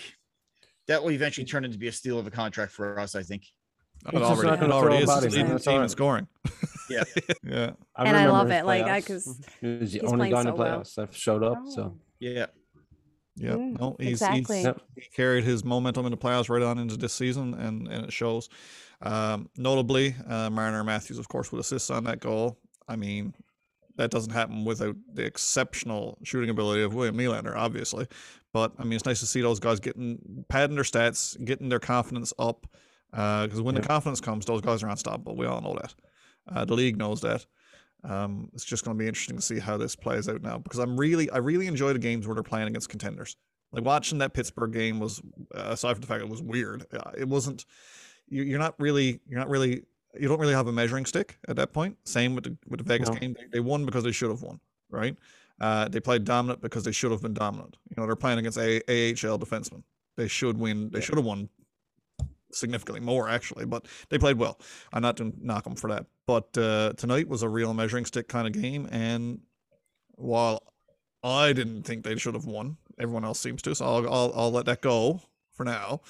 [0.86, 3.46] that will eventually turn into be a steal of a contract for us, I think.
[4.06, 5.08] It He's just already, not it already is.
[5.08, 6.26] a He's leading the team in scoring.
[6.90, 7.04] Yeah.
[7.44, 7.70] Yeah.
[7.96, 9.06] I And I love his it, like, I- playoffs.
[9.06, 10.78] 'cause he was the he's only playing guy in the so well.
[10.80, 11.58] playoffs that showed up.
[11.64, 11.70] Oh.
[11.70, 12.46] So Yeah.
[13.36, 14.56] Yeah, Mm, no, he's, exactly.
[14.56, 14.80] he's Yep.
[14.96, 18.12] he carried his momentum in the playoffs right on into this season, and and it
[18.12, 18.50] shows.
[19.00, 22.58] Um, notably, uh, Marner Matthews, of course, with assists on that goal.
[22.88, 23.32] I mean,
[23.96, 28.06] that doesn't happen without the exceptional shooting ability of William Nylander, obviously.
[28.52, 31.80] But I mean, it's nice to see those guys getting padding their stats, getting their
[31.80, 32.66] confidence up.
[33.12, 33.82] Because when Yep.
[33.82, 35.36] the confidence comes, those guys are unstoppable.
[35.36, 35.94] We all know that.
[36.48, 37.46] Uh, the league knows that.
[38.04, 40.80] Um, it's just going to be interesting to see how this plays out now because
[40.80, 43.36] I'm really, I really enjoy the games where they're playing against contenders.
[43.70, 45.20] Like watching that Pittsburgh game was,
[45.54, 47.64] uh, aside from the fact it was weird, uh, it wasn't.
[48.28, 49.82] You, you're not really, you're not really,
[50.18, 51.96] you don't really have a measuring stick at that point.
[52.04, 53.14] Same with the with the Vegas No.
[53.14, 53.34] game.
[53.38, 54.58] They, they won because they should have won,
[54.90, 55.16] right?
[55.60, 57.76] Uh, they played dominant because they should have been dominant.
[57.88, 59.82] You know, they're playing against a AHL defensemen.
[60.16, 60.90] They should win.
[60.90, 61.48] They should have won
[62.54, 64.58] significantly more actually, but they played well.
[64.92, 66.06] I'm not to knock them for that.
[66.26, 69.40] But uh, tonight was a real measuring stick kind of game, and
[70.16, 70.62] while
[71.22, 74.52] I didn't think they should have won, everyone else seems to, so I'll I'll, I'll
[74.52, 75.20] let that go
[75.52, 76.00] for now.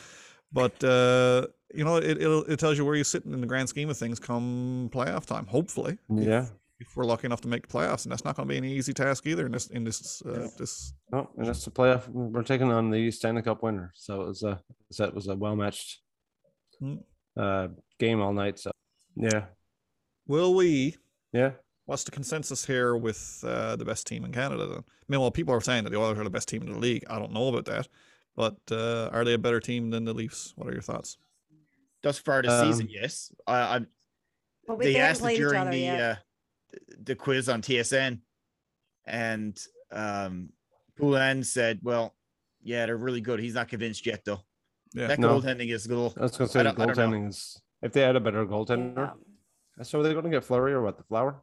[0.53, 3.69] But uh, you know, it it'll, it tells you where you're sitting in the grand
[3.69, 5.47] scheme of things come playoff time.
[5.47, 6.47] Hopefully, yeah.
[6.79, 8.65] if we're lucky enough to make the playoffs, and that's not going to be an
[8.65, 10.93] easy task either in this in this uh, this.
[11.13, 12.09] Oh, and that's the playoff.
[12.09, 13.93] We're taking on the Stanley Cup winner.
[13.95, 14.61] So it was a
[14.99, 16.01] that was a well matched.
[17.37, 17.69] Uh,
[17.99, 18.59] game all night.
[18.59, 18.71] So
[19.17, 19.45] yeah,
[20.27, 20.97] Will we?
[21.33, 21.53] yeah.
[21.87, 24.67] What's the consensus here with uh, the best team in Canada?
[24.67, 26.73] Then, I mean, well, people are saying that the Oilers are the best team in
[26.73, 27.05] the league.
[27.11, 27.89] I don't know about that,
[28.37, 30.53] but uh, are they a better team than the Leafs?
[30.57, 31.19] What are your thoughts?
[32.03, 33.33] Thus far this season, Um, yes.
[33.47, 33.87] I, I'm
[34.67, 36.15] But we they asked it during the uh,
[37.03, 38.21] the quiz on TSN,
[39.05, 40.51] and um,
[40.97, 42.15] Poulin said, "Well,
[42.63, 43.41] yeah, they're really good.
[43.41, 44.41] He's not convinced yet, though.
[44.95, 45.07] Yeah.
[45.09, 45.41] that No.
[45.41, 46.13] goaltending is a little.
[46.19, 47.03] I was gonna say the don't- I don't know.
[47.19, 49.13] goaltending is if they had a better goaltender.
[49.79, 49.83] Yeah.
[49.85, 50.99] So are they going to get Fleury or what?
[50.99, 51.43] The flower?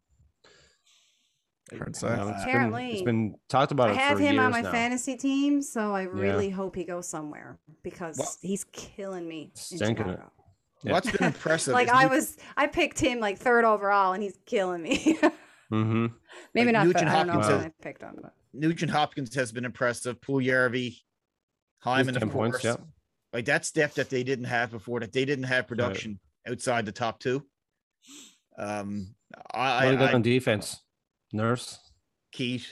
[1.78, 2.08] Hard to say.
[2.08, 2.92] No, it's been- Apparently.
[2.94, 3.90] it's been talked about.
[3.90, 4.72] I it have for him on my now.
[4.72, 8.36] fantasy team, so I really hope he goes somewhere because What?
[8.42, 9.52] he's killing me.
[9.56, 10.12] Stinking it.
[10.12, 10.32] Chicago.
[10.84, 10.92] Yeah.
[10.94, 11.74] What's been impressive?
[11.74, 15.18] Like I was, I picked him like third overall, and he's killing me.
[15.72, 16.08] Mm-hmm.
[16.56, 16.86] Maybe Like not.
[16.88, 17.08] Nugent Third.
[17.10, 18.20] I don't know Hopkins has- I picked him.
[18.24, 18.34] But.
[18.54, 20.20] Nugent Hopkins has been impressive.
[20.20, 20.96] Puljujarvi,
[21.78, 22.50] Hyman, of ten course.
[22.54, 22.66] points.
[22.66, 22.76] Yeah.
[23.34, 25.00] Like that's depth that they didn't have before.
[25.00, 27.46] That they didn't have production outside the top two.
[28.58, 29.16] Um,
[29.54, 30.82] I, What I, got I on defense?
[31.32, 31.78] Nurse,
[32.32, 32.68] Keith,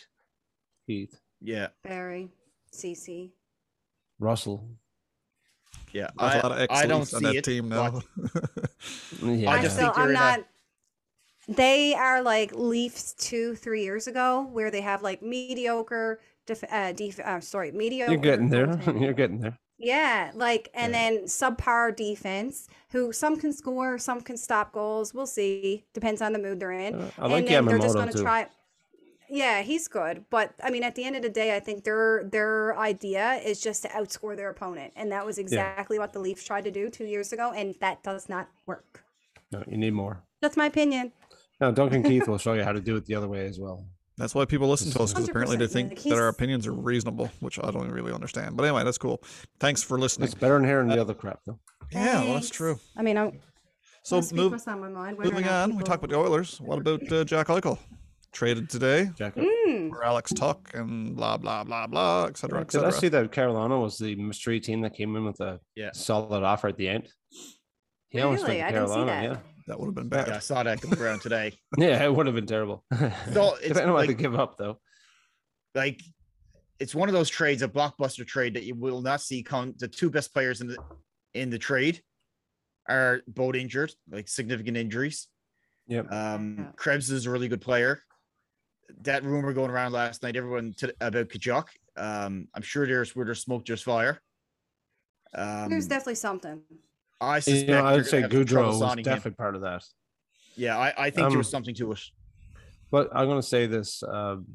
[0.88, 2.30] Keith, yeah, Barrie,
[2.72, 3.34] Ceci.
[4.20, 4.67] Russell.
[5.93, 6.08] yeah.
[6.17, 8.02] There's I, a lot of I don't excellence on see that it, team now.
[9.24, 9.50] Yeah.
[9.52, 9.86] I I'm just still.
[9.93, 10.39] think they're I'm in a- not.
[11.50, 16.20] They are like Leafs two, three years ago, where they have like mediocre.
[16.46, 18.12] Def- uh, def- uh, sorry, mediocre.
[18.12, 18.80] You're getting there.
[19.00, 19.58] You're getting there.
[19.80, 21.10] Yeah, like and Yeah.
[21.10, 25.13] then subpar defense, who some can score, some can stop goals.
[25.13, 25.86] We'll see.
[25.94, 26.96] Depends on the mood they're in.
[26.96, 28.24] Uh, I like and then they're just going to too.
[28.24, 28.48] try.
[29.30, 32.24] Yeah, he's good, but I mean, at the end of the day, I think their
[32.24, 36.46] their idea is just to outscore their opponent, and that was exactly what the Leafs
[36.46, 39.04] tried to do two years ago, and that does not work.
[39.52, 40.24] No, you need more.
[40.42, 41.12] That's my opinion.
[41.60, 43.86] No, Duncan Keith will show you how to do it the other way as well.
[44.17, 46.71] That's why people listen to us because apparently they think like, that our opinions are
[46.73, 48.58] reasonable, which I don't really understand.
[48.58, 49.21] But anyway, that's cool.
[49.60, 50.25] Thanks for listening.
[50.25, 51.60] It's better in here than hearing the other crap, though.
[51.91, 52.80] Yeah, well, that's true.
[52.97, 53.39] I mean, I'm
[54.03, 55.19] So move, on my mind.
[55.19, 56.60] moving not on, we people- talked about the Oilers.
[56.60, 57.77] What about uh, Jack Eichel?
[58.34, 59.36] Traded today Jack.
[59.36, 63.08] Mm, for Alex Tuch and blah blah blah blah, et cetera, et Did I see
[63.08, 65.91] that Carolina was the mystery team that came in with a Yeah.
[65.93, 67.08] solid offer at the end?
[68.10, 68.60] He almost went Really?
[68.62, 69.30] to I didn't see Carolina.
[69.30, 69.43] that.
[69.67, 70.27] That would have been bad.
[70.30, 71.53] yeah, I saw that come around today.
[71.77, 72.84] Yeah, yeah, it would have been terrible.
[72.91, 72.97] So
[73.56, 74.80] it's Depending on what they like- give up, though.
[75.75, 76.01] like
[76.80, 79.73] it's one of those trades, a blockbuster trade that you will not see come.
[79.77, 80.77] The two best players in the
[81.34, 82.01] in the trade
[82.88, 85.27] are both injured, like significant injuries.
[85.88, 86.12] Yep.
[86.12, 86.65] Um, Yeah.
[86.75, 88.01] Krebs is a really good player.
[89.01, 91.65] That rumor going around last night, everyone to, about Tkachuk.
[91.97, 94.21] Um, I'm sure there's where there's smoke, there's fire.
[95.34, 96.62] Um, There's definitely something.
[97.19, 99.13] I You suspect know, I would say gonna have some trouble Gaudreau was signing him.
[99.13, 99.84] definitely part of that.
[100.56, 102.01] Yeah, I, I think there was Um, something to it.
[102.91, 104.45] But I'm going to say this um,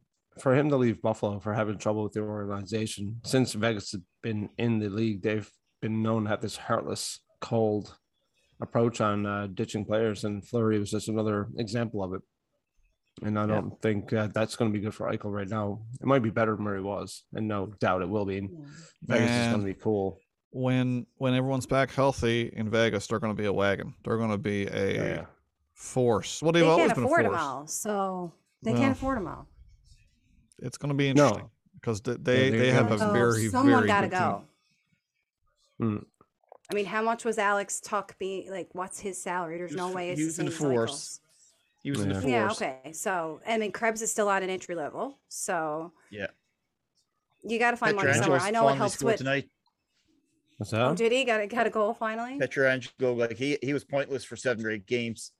[0.40, 4.48] for him to leave Buffalo for having trouble with the organization since Vegas has been
[4.58, 7.94] in the league, they've been known to have this heartless, cold
[8.60, 12.22] approach on uh, ditching players, and Fleury was just another example of it.
[13.22, 15.82] And I don't think uh, that's going to be good for Eichel right now.
[16.00, 18.48] It might be better than where he was, and no doubt it will be.
[19.02, 20.18] Vegas is going to be cool.
[20.54, 23.94] When when everyone's back healthy in Vegas, they're going to be a wagon.
[24.04, 25.24] They're going to be a Yeah, yeah.
[25.72, 26.42] force.
[26.42, 27.36] Well, they've They always can't been a afford force.
[27.36, 29.46] them all, so they Well, can't afford them all.
[30.58, 31.48] It's going to be interesting
[31.80, 34.44] because they they, they're they have a gonna- So very someone very gotta go.
[35.78, 35.88] team.
[35.98, 36.02] Hmm.
[36.70, 38.68] I mean, how much was Alex Tuch being like?
[38.72, 39.56] What's his salary?
[39.58, 41.20] There's He was no f- way it's he was in the force.
[41.82, 42.26] He was in the force.
[42.30, 42.50] Yeah.
[42.50, 42.92] Okay.
[42.92, 46.26] So I mean, Krebs is still at an entry level, so Yeah.
[47.42, 48.38] you got to find money somewhere.
[48.40, 49.16] I know it helps with.
[49.16, 49.48] tonight.
[50.62, 50.82] What's that?
[50.82, 52.38] Oh, did he got a, got a goal finally?
[52.38, 55.32] Pietrangelo, like he he was pointless for seven or eight games.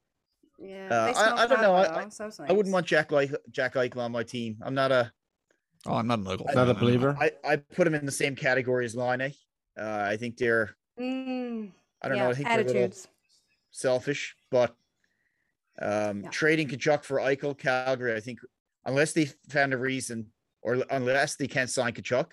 [0.59, 0.89] Yeah.
[0.91, 3.75] Uh, I- I don't know, I- I- so it's I wouldn't want Jack Eichel, Jack
[3.75, 4.57] Eichel on my team.
[4.63, 5.13] I'm not a.
[5.87, 7.17] Oh, I'm not an Eichel Not a believer?
[7.21, 9.33] I I put him in the same category as Laine.
[9.79, 10.75] Uh, I think they're.
[10.99, 11.71] Mm,
[12.03, 12.31] I don't yeah, know.
[12.31, 12.99] I think they're a little
[13.71, 14.75] selfish, but
[15.81, 16.31] um, Yeah.
[16.31, 18.17] trading Tkachuk for Eichel, Calgary.
[18.17, 18.41] I think
[18.85, 20.33] unless they found a reason,
[20.63, 22.33] or unless they can't sign Tkachuk,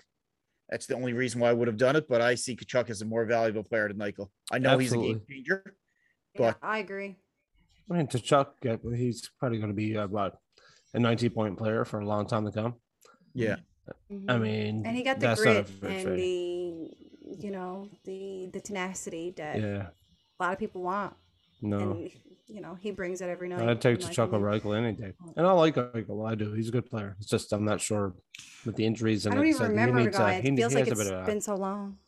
[0.70, 2.08] that's the only reason why I would have done it.
[2.08, 4.28] But I see Tkachuk as a more valuable player than Eichel.
[4.50, 5.34] I know he's a game Absolutely.
[5.36, 5.74] changer.
[6.34, 7.16] Yeah, but- I agree.
[7.90, 8.54] I mean, to chuck
[8.94, 10.38] he's probably going to be about
[10.94, 12.76] a 90 point player for a long time to come.
[13.34, 13.56] Yeah.
[13.88, 14.40] I Mhm.
[14.40, 16.18] mean, and he got the that's not a grit and trade.
[16.20, 16.96] the
[17.44, 21.16] you know the the tenacity that yeah, a lot of people want
[21.60, 21.78] no.
[21.92, 22.10] and
[22.52, 24.54] you know he brings it every night I'd take in to my Chuck opinion.
[24.54, 25.12] over any day.
[25.36, 26.28] And I like Eichel.
[26.28, 26.52] I do.
[26.52, 27.16] He's a good player.
[27.20, 28.14] It's just I'm not sure
[28.64, 29.26] with the injuries.
[29.26, 30.72] And i And don't even said, he remember the needs, uh, guy he- it feels
[30.72, 31.98] he like it's a bit of it's been so long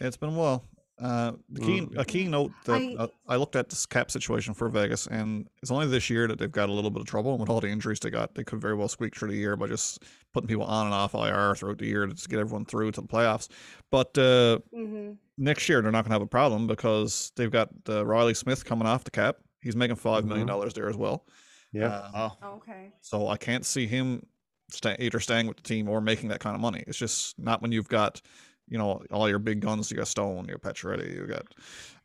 [0.00, 0.68] It's been a while.
[0.96, 1.98] Uh, the key, Mm.
[1.98, 5.48] a key note that I- uh, I looked at this cap situation for Vegas, and
[5.60, 7.32] it's only this year that they've got a little bit of trouble.
[7.32, 9.56] And with all the injuries they got, they could very well squeak through the year
[9.56, 12.64] by just putting people on and off IR throughout the year to just get everyone
[12.64, 13.48] through to the playoffs.
[13.90, 17.70] But uh, hmm next year they're not going to have a problem because they've got
[17.88, 19.38] uh, Reilly Smith coming off the cap.
[19.64, 20.50] He's making five million Mhm.
[20.50, 21.26] dollars there as well.
[21.72, 21.86] Yeah.
[21.88, 22.92] Uh, Oh, Okay.
[23.00, 24.24] so I can't see him
[24.70, 26.84] sta either staying with the team or making that kind of money.
[26.86, 28.20] It's just not when you've got,
[28.68, 29.90] you know, all your big guns.
[29.90, 31.46] You got Stone, you got Pacioretty, you got.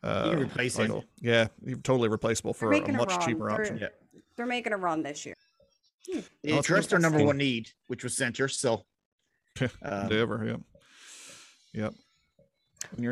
[0.02, 1.02] Uh, can replace him.
[1.20, 3.20] Yeah, you're totally replaceable for a making a much run.
[3.20, 3.78] cheaper They're- option.
[3.78, 3.88] Yeah.
[4.36, 5.34] They're making a run this year.
[6.06, 8.48] they Oh, it's addressed their number one need, which was center.
[8.48, 8.86] So,
[9.82, 10.56] um, They ever, yeah.
[11.82, 11.94] Yep.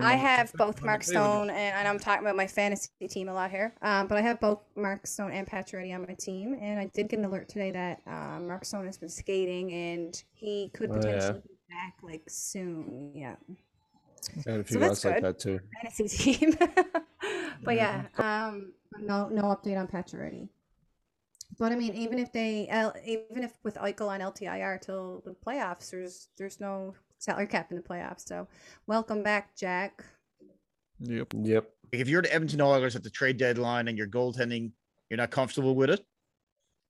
[0.00, 2.88] I have both Mark two, and you- Stone and, and I'm talking about my fantasy
[3.08, 3.74] team a lot here.
[3.82, 7.08] Um, but I have both Mark Stone and Pacioretty on my team, and I did
[7.08, 10.94] get an alert today that uh, Mark Stone has been skating and he could Oh,
[10.94, 11.00] yeah.
[11.00, 13.12] potentially be back like soon.
[13.14, 13.36] Yeah,
[14.46, 15.60] And a few So that's like that too.
[15.82, 16.54] fantasy team.
[17.62, 20.48] but yeah, um, no no update on Pacioretty.
[21.58, 25.32] But I mean, even if they, uh, even if with Eichel on LTIR till the
[25.32, 28.26] playoffs, there's there's no salary cap in the playoffs.
[28.26, 28.46] So,
[28.86, 30.04] welcome back, Jack.
[31.00, 31.34] Yep.
[31.42, 31.70] Yep.
[31.92, 34.72] if you're the Edmonton Oilers at the trade deadline and you're goaltending,
[35.10, 36.04] you're not comfortable with it.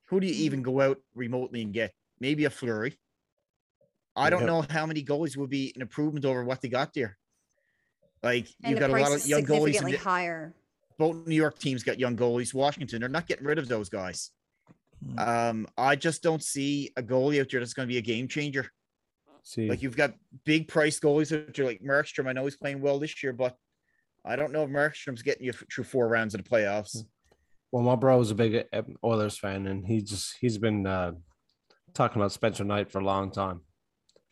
[0.06, 1.92] Who do you even go out remotely and get?
[2.20, 2.98] Maybe a Fleury.
[4.16, 4.46] I don't Yep.
[4.48, 7.16] know how many goalies would be an improvement over what they got there.
[8.22, 9.74] Like And you've the got a lot of young goalies.
[9.74, 10.54] significantly In the, higher.
[10.98, 12.52] both New York teams got young goalies.
[12.54, 14.30] Washington, they're not getting rid of those guys.
[15.06, 15.28] Mm.
[15.28, 18.26] Um, I just don't see a goalie out there that's going to be a game
[18.26, 18.68] changer.
[19.48, 20.12] See, Like you've got
[20.44, 22.28] big price goalies out there, like Markstrom.
[22.28, 23.56] I know he's playing well this year, but
[24.22, 26.98] I don't know if Markstrom's getting you through four rounds of the playoffs.
[27.72, 31.12] well, my bro is a big uh, Oilers fan, and he just he's been uh,
[31.94, 33.62] talking about Spencer Knight for a long time.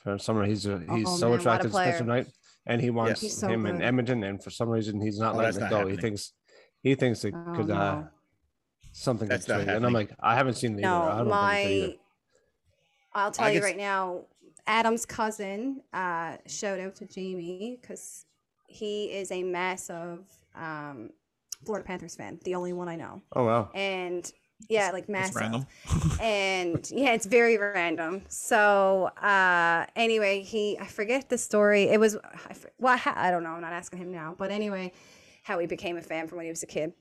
[0.00, 2.04] For some reason, he's a, he's Oh, so man, attracted to Spencer.
[2.04, 2.26] Knight,
[2.66, 3.84] and he wants He's so him in good.
[3.86, 5.88] Edmonton, and for some reason, he's not Oh, letting that's it not go.
[5.88, 6.34] He thinks
[6.82, 8.02] he thinks it Oh, could uh,
[8.92, 9.76] something That's could not.
[9.76, 10.88] And I'm like, I haven't seen it either.
[10.88, 11.62] I No, don't think my.
[11.62, 11.94] could either.
[13.14, 14.26] I'll tell I you guess- right now.
[14.66, 18.26] Adam's cousin, uh, shout out to Jamie because
[18.66, 20.20] he is a massive
[20.54, 21.10] um,
[21.64, 23.70] Florida Panthers fan, the only one I know, Oh wow.
[23.74, 24.30] and
[24.68, 25.42] yeah, like That's massive.
[25.42, 25.66] random.
[26.20, 28.22] and yeah, it's very random.
[28.28, 31.84] So uh, anyway, he I forget the story.
[31.84, 33.50] It was I, well, I, I don't know.
[33.50, 34.34] I'm not asking him now.
[34.36, 34.92] But anyway,
[35.42, 36.94] how he became a fan from when he was a kid.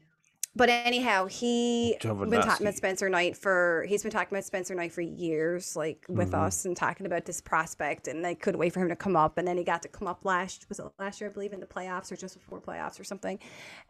[0.57, 1.97] But anyhow, he
[2.29, 6.05] been talking about Spencer Knight for he's been talking about Spencer Knight for years, like
[6.07, 6.33] with Mhm.
[6.33, 9.37] us and talking about this prospect, and they couldn't wait for him to come up,
[9.37, 11.59] and then he got to come up last was it last year, I believe, in
[11.59, 13.37] the playoffs or just before playoffs or something,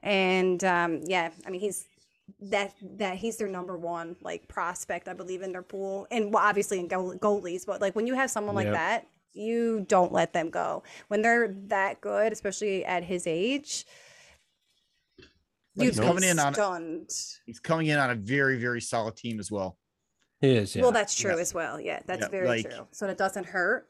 [0.02, 1.88] and um, yeah, I mean he's
[2.40, 6.44] that that he's their number one like prospect, I believe, in their pool, and well,
[6.44, 8.72] obviously in goal, goalies, but like when you have someone like Yep.
[8.72, 13.86] that, you don't let them go when they're that good, especially at his age.
[15.76, 17.10] Like, he's coming in on- stunned.
[17.46, 19.78] He's coming in on a very, very solid team as well.
[20.42, 20.76] He is.
[20.76, 20.84] Yeah.
[20.84, 21.42] Well, that's true Yeah.
[21.42, 21.80] as well.
[21.80, 22.88] Yeah, that's Yeah, very like- true.
[22.92, 23.88] So it doesn't hurt.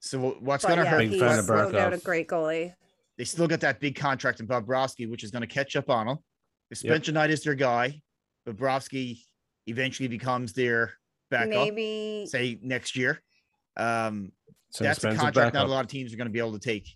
[0.00, 0.98] So what's going to yeah, hurt?
[0.98, 2.74] Big he's fan of no doubt a great goalie.
[3.18, 6.06] They still got that big contract in Bobrovsky, which is going to catch up on
[6.06, 6.18] them.
[6.70, 8.00] If Spencer Knight is their guy,
[8.48, 9.20] Bobrovsky
[9.66, 10.94] eventually becomes their
[11.30, 13.20] backup, Maybe say next year.
[13.76, 14.32] Um,
[14.70, 16.38] It's an that's a expensive contract not a lot of teams are going to be
[16.38, 16.88] able to take.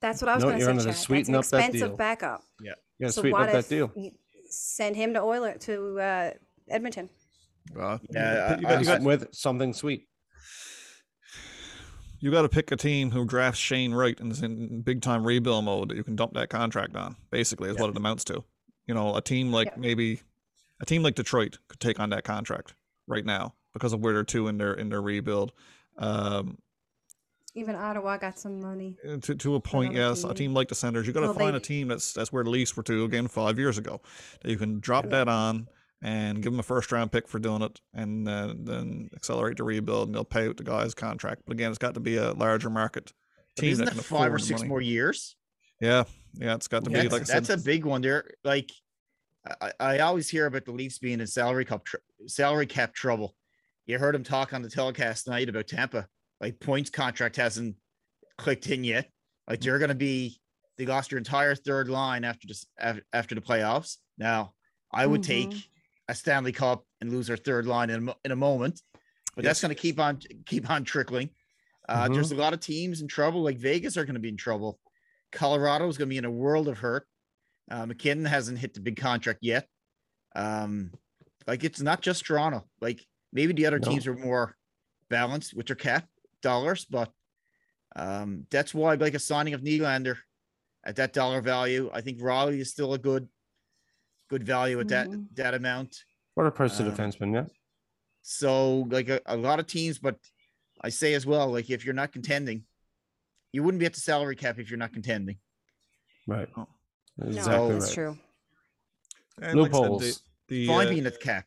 [0.00, 0.84] That's what I was No, going to you're say.
[0.84, 1.16] gonna Chad.
[1.16, 1.96] That's an up that expensive deal.
[1.96, 2.42] backup.
[2.60, 3.92] Yeah, gotta so sweeten what up if that deal.
[4.50, 6.30] send him to Oiler to uh,
[6.68, 7.08] Edmonton?
[7.74, 10.08] Well, Yeah, you, I- got, you, I- got, with something sweet.
[12.20, 15.24] you got to pick a team who drafts Shane Wright and is in big time
[15.24, 17.16] rebuild mode that you can dump that contract on.
[17.30, 17.82] Basically, is Yeah.
[17.82, 18.44] what it amounts to.
[18.86, 19.74] You know, a team like Yeah.
[19.76, 20.22] maybe
[20.80, 22.74] a team like Detroit could take on that contract
[23.06, 25.52] right now because of where they're two in their in their rebuild.
[25.98, 26.58] Um,
[27.58, 28.96] Even Ottawa got some money.
[29.06, 30.22] Uh, to, to a point, Another yes.
[30.24, 30.34] A team.
[30.36, 32.44] team like the Senators, you got to Well, find they- a team that's that's where
[32.44, 34.00] the Leafs were to again five years ago.
[34.42, 35.10] That you can drop Yeah.
[35.10, 35.68] that on
[36.00, 39.64] and give them a first round pick for doing it, and uh, then accelerate the
[39.64, 41.42] rebuild, and they'll pay out the guy's contract.
[41.46, 43.12] But again, it's got to be a larger market
[43.56, 44.68] But team isn't that that five or six money.
[44.68, 45.34] more years?
[45.80, 47.44] Yeah, yeah, it's got to be That's, like I said.
[47.44, 48.30] that's a big one there.
[48.44, 48.70] Like
[49.60, 53.34] I, I always hear about the Leafs being in salary cap tr- salary cap trouble.
[53.86, 56.06] You heard him talk on the telecast tonight about Tampa.
[56.40, 57.76] Like Point's contract hasn't
[58.36, 59.10] clicked in yet.
[59.48, 60.38] Like they're going to be
[60.76, 62.66] they lost your entire third line after this
[63.12, 63.96] after the playoffs.
[64.16, 64.52] Now
[64.92, 65.64] I would take Mhm.
[66.08, 68.80] a Stanley Cup and lose our third line in a, in a moment,
[69.34, 71.30] but that's going to keep on keep on trickling.
[71.88, 73.42] Uh, There's a lot of teams in trouble.
[73.42, 74.78] Like Vegas are going to be in trouble.
[75.32, 77.06] Colorado is going to be in a world of hurt.
[77.70, 79.66] Uh, MacKinnon hasn't hit the big contract yet.
[80.36, 80.92] Um,
[81.46, 82.64] like it's not just Toronto.
[82.80, 83.88] Like maybe the other No.
[83.88, 84.54] teams are more
[85.08, 86.06] balanced with their cap
[86.42, 87.10] dollars, but
[87.96, 90.16] um, that's why like a signing of Nylander
[90.84, 91.90] at that dollar value.
[91.92, 93.28] I think Rielly is still a good,
[94.28, 95.26] good value at that Mhm.
[95.36, 96.04] that amount.
[96.34, 97.46] What a price to Um, defenseman, yeah.
[98.22, 100.18] So like a, a lot of teams, but
[100.80, 102.64] I say as well, like if you're not contending,
[103.52, 105.38] you wouldn't be at the salary cap if you're not contending.
[106.26, 106.48] Right.
[106.56, 106.68] Oh.
[107.20, 107.80] Exactly no, right.
[107.80, 108.18] that's true.
[109.42, 110.22] And like said, the- Loopholes.
[110.48, 111.46] the, Fine uh, being at the cap.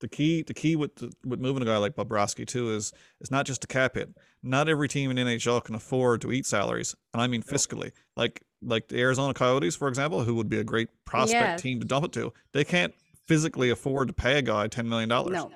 [0.00, 3.30] The key the key with the, with moving a guy like Bobrovsky too is is
[3.30, 4.10] not just a cap hit.
[4.42, 7.92] Not every team in NHL can afford to eat salaries, and I mean fiscally.
[8.16, 11.56] Like like the Arizona Coyotes, for example, who would be a great prospect Yeah.
[11.56, 12.32] team to dump it to.
[12.52, 12.94] They can't
[13.26, 15.32] physically afford to pay a guy ten million dollars.
[15.32, 15.50] No,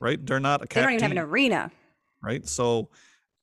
[0.00, 0.24] right?
[0.24, 1.70] They're not a they don't even have an arena.
[2.22, 2.46] right?
[2.46, 2.88] So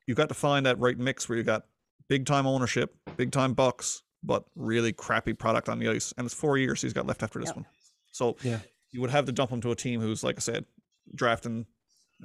[0.08, 1.64] you've got to find that right mix where you got
[2.10, 6.14] big time ownership, big time bucks, but really crappy product on the ice.
[6.18, 7.56] And it's four years he's got left after this Yep.
[7.56, 7.66] one.
[8.12, 8.60] So Yeah.
[8.94, 10.66] You would have to dump him to a team who's, like I said,
[11.14, 11.66] drafting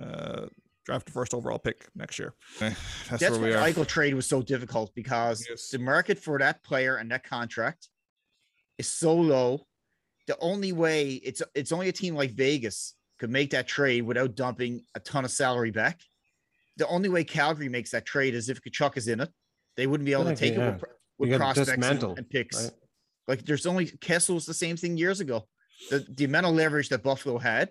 [0.00, 0.46] uh
[0.84, 2.32] draft the first overall pick next year.
[2.60, 2.70] Eh,
[3.10, 3.72] That's, That's where we why are.
[3.72, 5.68] Eichel trade was so difficult because Yes.
[5.70, 7.88] the market for that player and that contract
[8.78, 9.66] is so low.
[10.28, 14.34] The only way it's it's only a team like Vegas could make that trade without
[14.36, 16.00] dumping a ton of salary back.
[16.76, 19.30] The only way Calgary makes that trade is if Tkachuk is in it.
[19.76, 20.84] They wouldn't be able to Like, take it with,
[21.18, 22.62] with prospects and, and picks.
[22.64, 22.72] right?
[23.26, 25.48] Like there's only Kessel was the same thing years ago.
[25.90, 27.70] The the amount of leverage that Buffalo had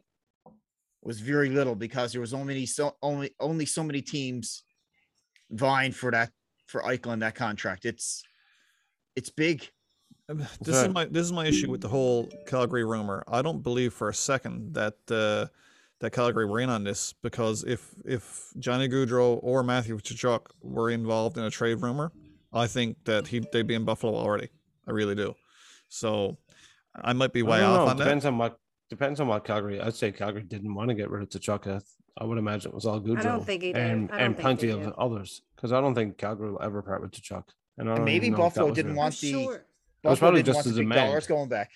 [1.01, 4.63] was very little because there was only so only only so many teams
[5.51, 6.31] vying for that
[6.67, 7.85] for Eichel in that contract.
[7.85, 8.23] It's
[9.15, 9.67] it's big.
[10.29, 13.23] Um, This is my this is my issue with the whole Calgary rumor.
[13.27, 15.47] I don't believe for a second that uh,
[15.99, 20.89] that Calgary were in on this because if if Johnny Gaudreau or Matthew Tkachuk were
[20.89, 22.11] involved in a trade rumor,
[22.53, 24.49] I think that he they'd be in Buffalo already.
[24.87, 25.35] I really do.
[25.89, 26.37] So
[27.01, 27.87] I might be way off know.
[27.87, 28.03] on that.
[28.03, 29.79] Depends on what depends on what Calgary.
[29.81, 31.81] I'd say Calgary didn't want to get rid of Tkachuk.
[32.19, 33.19] I would imagine it was all good.
[33.19, 33.81] I don't think he did.
[33.91, 34.93] And, and plenty of did.
[34.97, 35.41] others.
[35.55, 37.43] Because I don't think Calgary will ever part with Tkachuk.
[37.77, 38.97] And I don't maybe even know if that Buffalo didn't real.
[38.99, 39.53] want I'm the sure.
[39.55, 39.61] It
[40.07, 41.69] was Buffalo probably just want the the big dollars going back.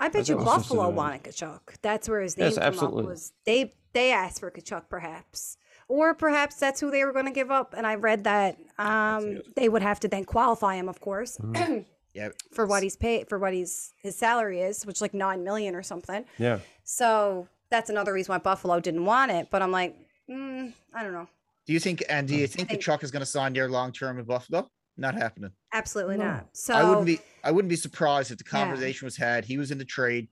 [0.00, 1.60] I bet think you it was a Buffalo wanted Tkachuk.
[1.82, 3.02] That's where his name Yes, came absolutely.
[3.04, 3.08] up.
[3.10, 5.56] Was they they asked for Tkachuk perhaps,
[5.88, 7.74] or perhaps that's who they were going to give up.
[7.76, 11.80] And I read that um, they would have to then qualify him, of course, Mm-hmm.
[12.14, 12.30] Yeah.
[12.52, 15.82] for what he's paid for what he's his salary is, which like nine million or
[15.82, 16.24] something.
[16.38, 16.58] Yeah.
[16.84, 19.48] So that's another reason why Buffalo didn't want it.
[19.50, 19.96] But I'm like,
[20.28, 21.28] mm, I don't know.
[21.66, 23.92] Do you think and do you think think- Tkachuk is going to sign there long
[23.92, 24.68] term in Buffalo?
[24.96, 25.52] Not happening.
[25.72, 26.24] Absolutely No.
[26.24, 26.48] not.
[26.52, 28.64] So I wouldn't be I wouldn't be surprised if the Yeah.
[28.64, 29.44] conversation was had.
[29.44, 30.28] He was in the trade,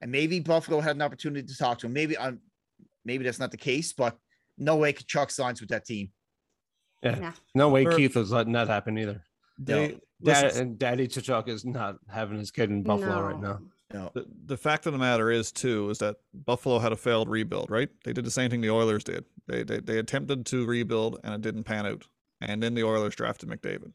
[0.00, 1.92] and maybe Buffalo had an opportunity to talk to him.
[1.92, 2.40] Maybe I'm
[3.04, 4.16] maybe that's not the case, but
[4.56, 6.12] no way Tkachuk signs with that team.
[7.02, 7.16] Yeah.
[7.18, 7.32] Nah.
[7.54, 9.22] No way Or- Keith was letting that happen either.
[9.58, 13.60] They, Dad, and Daddy Tkachuk is not having his kid in Buffalo right now.
[13.92, 14.10] No.
[14.14, 17.70] the, the fact of the matter is too is that Buffalo had a failed rebuild,
[17.70, 17.88] right?
[18.04, 19.24] They did the same thing the Oilers did.
[19.46, 22.04] They they, they attempted to rebuild and it didn't pan out.
[22.40, 23.92] And then the Oilers drafted McDavid.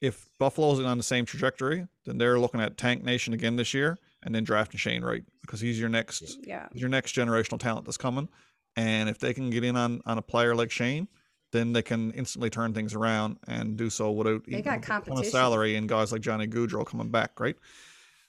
[0.00, 3.98] If Buffalo's on the same trajectory, then they're looking at Tank Nation again this year
[4.22, 6.68] and then drafting Shane Wright because he's your next yeah.
[6.72, 8.28] he's your next generational talent that's coming.
[8.76, 11.08] And if they can get in on, on a player like Shane,
[11.52, 14.80] then they can instantly turn things around and do so without They eating got a
[14.82, 15.32] ton of competition.
[15.32, 17.56] salary and guys like Johnny Gaudreau coming back, right?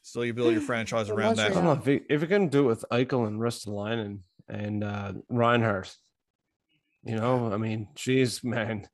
[0.02, 1.52] So you build your franchise around that.
[1.52, 4.20] I don't know if you, if you can do it with Eichel and Ristolainen and
[4.50, 5.96] and uh, Reinhart.
[7.04, 8.88] You know, I mean, geez, man,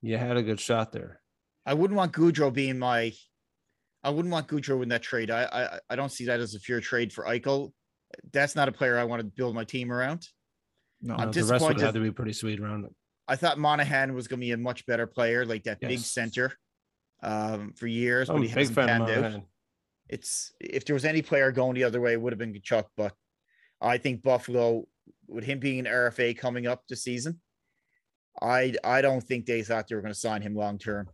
[0.00, 1.20] you had a good shot there.
[1.66, 3.12] I wouldn't want Gaudreau being my.
[4.04, 5.30] I wouldn't want Gaudreau in that trade.
[5.30, 7.72] I I I don't see that as a fair trade for Eichel.
[8.32, 10.26] That's not a player I want to build my team around.
[11.02, 12.92] No, I'm Uh, the rest would disappointed- have to be pretty sweet around it.
[13.28, 16.52] I thought Monahan was going to be a much better player, like that big center,
[17.22, 19.22] um, for years, but I'm he a big hasn't fan of panned out.
[19.22, 19.42] Monahan.
[20.08, 22.84] It's if there was any player going the other way, it would have been Tkachuk,
[22.96, 23.12] but
[23.80, 24.86] I think Buffalo,
[25.26, 27.40] with him being an RFA coming up this season,
[28.40, 31.08] I I don't think they thought they were going to sign him long term.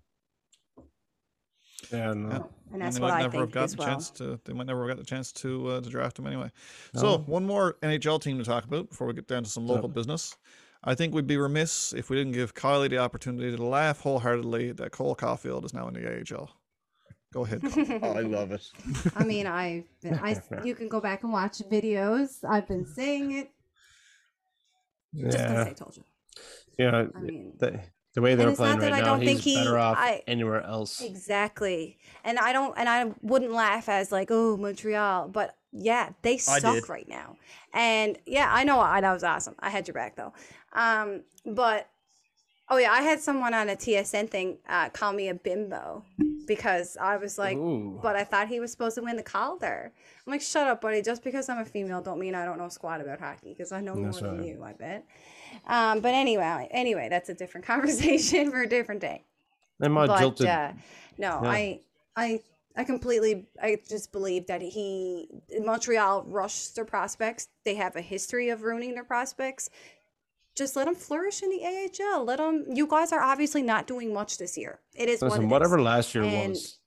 [1.92, 2.28] Yeah, no.
[2.28, 2.38] Yeah.
[2.72, 3.88] And that's they what might I never have think got as the well.
[3.88, 4.40] chance to.
[4.44, 6.50] They might never have got the chance to uh, to draft him anyway.
[6.94, 7.00] No.
[7.00, 9.88] So one more NHL team to talk about before we get down to some local
[9.88, 9.94] up?
[9.94, 10.36] business.
[10.86, 14.72] I think we'd be remiss if we didn't give Kylie the opportunity to laugh wholeheartedly
[14.72, 16.06] that Cole Caufield is now in the
[16.36, 16.50] AHL.
[17.32, 17.62] Go ahead.
[18.02, 18.62] Oh, I love it.
[19.16, 22.44] I mean, I, I, you can go back and watch videos.
[22.48, 23.50] I've been saying it.
[25.14, 26.04] Just because yeah, I told you.
[26.78, 27.04] yeah.
[27.14, 27.80] I mean, The,
[28.14, 31.00] the way they're playing right I now, he's think he- better off I- anywhere else.
[31.00, 31.98] Exactly.
[32.24, 35.28] And I don't and I wouldn't laugh as like, oh, Montreal.
[35.28, 37.36] But yeah, they suck right now.
[37.72, 39.54] And yeah, I know I that was awesome.
[39.58, 40.32] I had your back though.
[40.72, 41.88] Um, but
[42.68, 46.04] oh yeah, I had someone on a TSN thing uh, call me a bimbo
[46.46, 47.98] because I was like, Ooh.
[48.02, 49.92] but I thought he was supposed to win the Calder.
[50.26, 51.02] I'm like, shut up, buddy.
[51.02, 53.80] Just because I'm a female don't mean I don't know squat about hockey because I
[53.80, 55.04] know more than you, I bet.
[55.66, 59.24] Um, but anyway, anyway, that's a different conversation for a different day
[59.80, 60.72] and my but jilted uh,
[61.18, 61.50] no, Yeah.
[61.50, 61.80] I,
[62.16, 62.40] I,
[62.76, 65.28] I completely, I just believe that he,
[65.60, 67.48] Montreal rushed their prospects.
[67.64, 69.70] They have a history of ruining their prospects.
[70.56, 72.24] Just let them flourish in the AHL.
[72.24, 72.64] Let them.
[72.72, 74.78] You guys are obviously not doing much this year.
[74.94, 75.84] It is what it whatever is.
[75.84, 76.78] last year And was,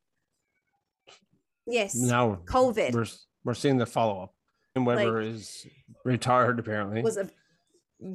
[1.65, 1.95] Yes.
[1.95, 3.05] now COVID we're
[3.43, 4.33] we're seeing the follow up.
[4.75, 5.65] And Weber is
[6.05, 7.01] retired apparently.
[7.01, 7.29] was a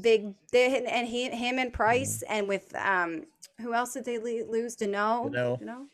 [0.00, 0.34] big.
[0.52, 1.76] They, and he, him, and Mm-hmm.
[1.76, 3.24] Price, and with um,
[3.60, 4.76] who else did they le- lose?
[4.76, 5.32] Danault.
[5.34, 5.60] Danault.
[5.62, 5.86] Danault.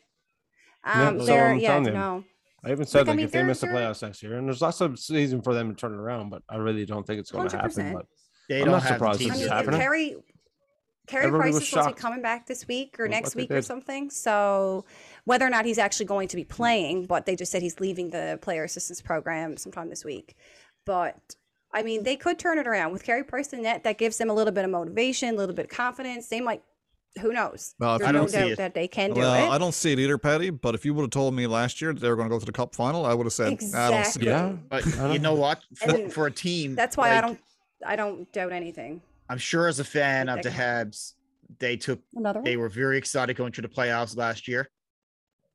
[0.85, 2.23] Yeah, Um, so they're I'm yeah, telling you, Danault.
[2.63, 4.61] I even said Like, I mean, if they miss the playoffs next year, and there's
[4.61, 7.31] lots of season for them to turn it around, but I really don't think it's
[7.31, 7.93] going to happen.
[7.93, 8.05] But
[8.49, 9.79] They I'm don't not have the surprised team I it's mean, to- if happening.
[9.79, 10.15] Carey,
[11.07, 13.49] Carey Everybody Price is supposed to be coming back this week or with next week
[13.49, 14.09] or something.
[14.09, 14.85] So
[15.25, 18.09] whether or not he's actually going to be playing, but they just said he's leaving
[18.11, 20.35] the player assistance program sometime this week.
[20.85, 21.35] But
[21.73, 23.83] I mean, they could turn it around with Carey Price in net.
[23.85, 26.27] That gives them a little bit of motivation, a little bit of confidence.
[26.27, 26.61] They might.
[27.19, 27.75] Who knows?
[27.79, 29.49] Well, There's you no don't see doubt it- that they can do Well, it.
[29.49, 30.49] I don't see it either, Paddy.
[30.49, 32.39] But if you would have told me last year that they were going to go
[32.39, 33.49] to the Cup final, I would have said, I
[33.89, 34.27] don't see Exactly.
[34.27, 34.31] it.
[34.31, 35.61] yeah, But you know what?
[35.75, 37.39] For, for a team, That's why I don't.
[37.85, 39.01] I don't doubt anything.
[39.29, 41.13] I'm sure as a fan of the Habs,
[41.59, 42.63] they took Another they one.
[42.63, 44.69] were very excited going to the playoffs last year.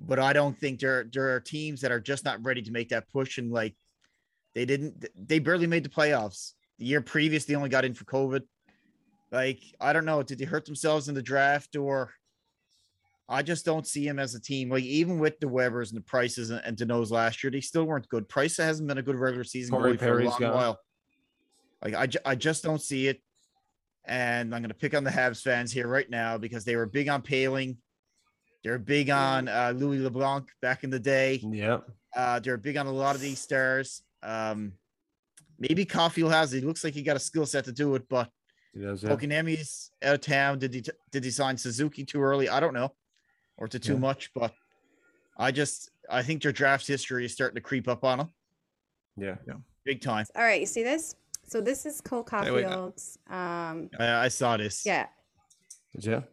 [0.00, 2.88] But I don't think there there are teams that are just not ready to make
[2.90, 3.74] that push and like
[4.54, 6.52] they didn't they barely made the playoffs.
[6.78, 8.42] The year previous they only got in for COVID.
[9.34, 12.12] Like I don't know, did they hurt themselves in the draft or
[13.28, 14.70] I just don't see him as a team.
[14.70, 17.84] Like even with the Webers and the Prices and, and Danaults last year, they still
[17.84, 18.28] weren't good.
[18.28, 20.54] Price hasn't been a good regular season goalie for a long gone.
[20.54, 20.80] while.
[21.82, 23.20] Like I, ju- I just don't see it.
[24.04, 26.86] And I'm going to pick on the Habs fans here right now because they were
[26.86, 27.78] big on Paling.
[28.62, 31.40] They're big on uh, Louis LeBlanc back in the day.
[31.42, 31.78] yeah.
[32.14, 34.02] Uh, they're big on a lot of these stars.
[34.22, 34.74] Um,
[35.58, 36.60] maybe Caufield has it.
[36.60, 38.28] He looks like he got a skill set to do it, but
[38.74, 39.10] He does, yeah.
[39.10, 40.58] Kotkaniemi's out of town.
[40.58, 42.48] Did he did he sign Suzuki too early?
[42.48, 42.92] I don't know,
[43.56, 43.98] or to too Yeah.
[44.00, 44.30] much.
[44.34, 44.52] But
[45.38, 48.30] I just I think their draft history is starting to creep up on them
[49.16, 49.36] yeah.
[49.46, 49.54] yeah,
[49.84, 50.26] big time.
[50.36, 51.14] All right, you see this?
[51.46, 53.18] So this is Cole Hey, uh, Caufield's.
[53.30, 54.84] Um, I, I saw this.
[54.84, 55.06] yeah,
[55.94, 56.24] Did you?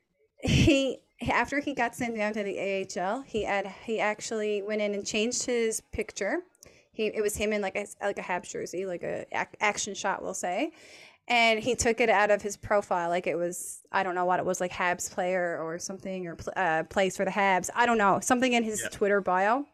[0.41, 0.97] he
[1.29, 2.57] after he got sent down to the
[2.99, 6.39] AHL, he had he actually went in and changed his picture.
[6.93, 9.93] He it was him in like a like a Habs jersey, like a ac- action
[9.93, 10.71] shot, we'll say,
[11.27, 14.39] and he took it out of his profile, like it was I don't know what
[14.39, 17.69] it was, like Habs player or something, or pl- uh, plays for the Habs.
[17.75, 18.89] I don't know something in his Yeah.
[18.89, 19.65] Twitter bio.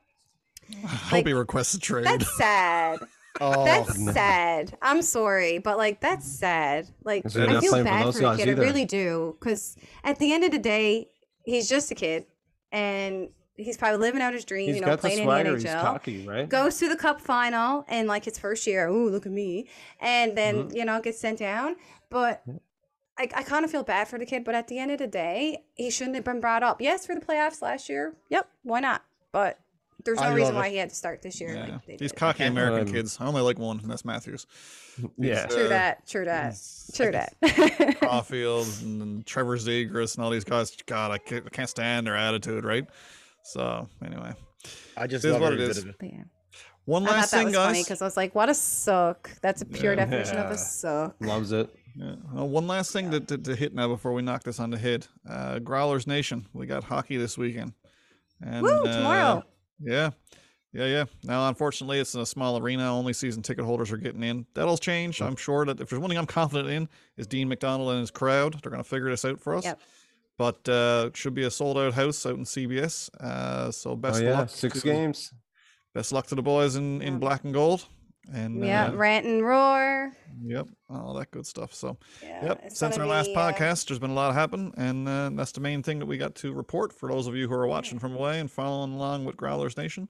[0.84, 2.06] I hope Like, he requests a trade.
[2.06, 3.00] That's sad.
[3.40, 4.12] Oh, That's no.
[4.14, 4.76] sad.
[4.82, 6.88] I'm sorry, but like that's sad.
[7.04, 8.60] Like I feel playing for bad for the guys kid.
[8.60, 9.38] I really do.
[9.40, 11.10] because at the end of the day,
[11.46, 12.26] he's just a kid,
[12.72, 14.68] and he's probably living out his dream.
[14.68, 15.56] He's you know, got the playing swagger.
[15.56, 15.82] in the NHL.
[15.82, 16.48] cocky, right?
[16.48, 18.88] Goes to the cup final and like his first year.
[18.88, 19.68] Ooh, look at me!
[20.00, 20.76] And then Mm-hmm.
[20.78, 21.76] you know gets sent down.
[22.10, 22.42] But
[23.20, 24.44] I, I kind of feel bad for the kid.
[24.46, 26.80] But at the end of the day, he shouldn't have been brought up.
[26.82, 28.16] Yes, for the playoffs last year.
[28.30, 29.04] Yep, why not?
[29.32, 29.60] But
[30.06, 31.54] there's no reason love why he had to start this year.
[31.56, 31.80] yeah.
[31.88, 32.16] Like These did.
[32.16, 33.18] cocky American Um, kids.
[33.20, 34.46] I only like one, and that's Matthews.
[35.18, 35.46] Yeah.
[35.46, 36.08] True uh, that.
[36.08, 36.56] True that.
[36.96, 37.36] True that.
[38.02, 40.76] Caufield and, and Trevor Zegras and all these guys.
[40.88, 42.88] God, I can't, I can't stand their attitude, right?
[43.52, 44.34] So anyway,
[44.98, 45.70] I just It is love what it is.
[45.70, 45.84] it bit is.
[45.84, 45.96] of it.
[46.00, 46.24] But yeah.
[46.86, 47.84] one I thought last that thing, was funny guys.
[47.86, 50.06] because I was like, "What a suck!" That's a pure Yeah.
[50.06, 51.16] definition of a suck.
[51.22, 51.70] Loves it.
[51.96, 52.16] Yeah.
[52.34, 54.78] Well, one last thing to, to, to hit now before we knock this on the
[54.78, 55.08] head.
[55.28, 56.46] Uh, Growlers Nation.
[56.54, 57.74] We got hockey this weekend.
[58.42, 58.70] And, Woo!
[58.84, 59.44] uh, Tomorrow.
[59.80, 60.12] Yeah.
[60.74, 61.06] Yeah, yeah.
[61.24, 62.94] Now, unfortunately, it's in a small arena.
[62.96, 64.46] Only season ticket holders are getting in.
[64.54, 65.22] That'll change.
[65.24, 68.12] I'm sure that if there's one thing I'm confident in is Dean McDonald and his
[68.12, 68.60] crowd.
[68.62, 69.64] They're going to figure this out for us.
[69.64, 69.80] Yep.
[70.38, 73.10] But uh, should be a sold out house out in CBS.
[73.20, 74.50] Uh, so best Oh best yeah, luck.
[74.50, 75.34] six to, games.
[75.96, 77.20] Best luck to the boys in, in Yeah.
[77.20, 77.86] black and gold.
[78.34, 80.12] And Yeah, uh, rant and roar.
[80.44, 81.74] yep, all that good stuff.
[81.74, 82.64] So Yeah, Yep.
[82.72, 85.54] Since our gonna last be, uh, podcast, there's been a lot happen, and uh, that's
[85.54, 87.98] the main thing that we got to report for those of you who are watching
[88.00, 90.10] from away and following along with Growlers Nation.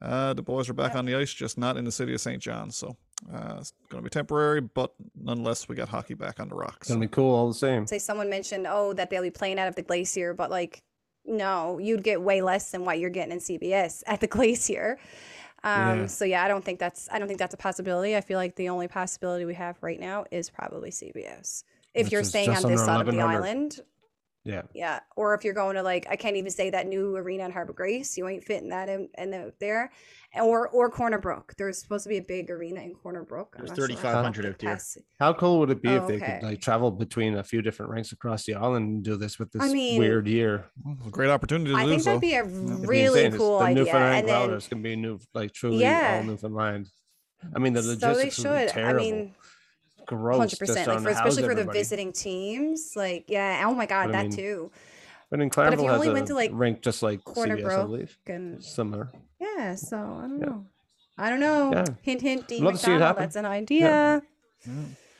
[0.00, 2.40] Uh, the boys are back on the ice, just not in the city of St.
[2.42, 2.70] John.
[2.70, 2.96] So
[3.32, 6.82] uh, it's going to be temporary, but nonetheless, we got hockey back on the rocks.
[6.82, 7.86] It's gonna be cool all the same.
[7.86, 10.82] say someone mentioned, oh, that they'll be playing out of the glacier, but like,
[11.24, 14.98] no, you'd get way less than what you're getting in CBS at the glacier.
[15.64, 16.06] Um, Yeah.
[16.06, 18.16] So yeah, I don't think that's I don't think that's a possibility.
[18.16, 21.64] I feel like the only possibility we have right now is probably CBS.
[21.94, 23.80] If Which you're staying on this side of the island,
[24.48, 24.62] Yeah.
[24.74, 27.52] yeah, or if you're going to like I can't even say that new arena in
[27.52, 29.92] Harbor Grace, you ain't fitting that in, in the, there,
[30.34, 31.52] or or Corner Brook.
[31.58, 33.54] There's supposed to be a big arena in Corner Brook.
[33.58, 34.52] I'm There's not sure how 3,500 out there.
[34.54, 36.38] capacity- How cool would it be Oh, if they okay.
[36.40, 39.52] could like travel between a few different ranks across the island and do this with
[39.52, 40.64] this I mean, weird year?
[40.82, 42.06] Well, it's a great opportunity to I think so.
[42.10, 43.38] that'd be a It'd be really insane.
[43.38, 43.84] Cool the idea.
[43.84, 46.16] Newfoundland And then Growlers can be new, like truly Yeah.
[46.20, 46.88] all Newfoundland.
[47.54, 48.70] I mean, the so logistics they would be should.
[48.70, 49.00] I terrible.
[49.04, 49.34] mean,
[50.08, 50.38] Gross.
[50.38, 50.86] hundred percent.
[50.88, 52.94] Like for especially for the visiting teams.
[52.96, 53.62] Like yeah.
[53.66, 54.70] Oh my god, But I that mean- too.
[55.30, 57.78] But in if you has only a went to, like, rink just like Corner CBS,
[57.78, 58.18] I believe.
[58.28, 59.12] and Similar.
[59.38, 60.46] Yeah, so I don't Yeah.
[60.46, 60.66] know.
[61.18, 61.70] I don't know.
[61.70, 61.84] Yeah.
[62.00, 62.48] Hint, hint.
[62.48, 63.02] Dean Love to see it McDonald.
[63.08, 63.22] happen.
[63.24, 64.22] That's an idea.
[64.66, 64.72] Yeah.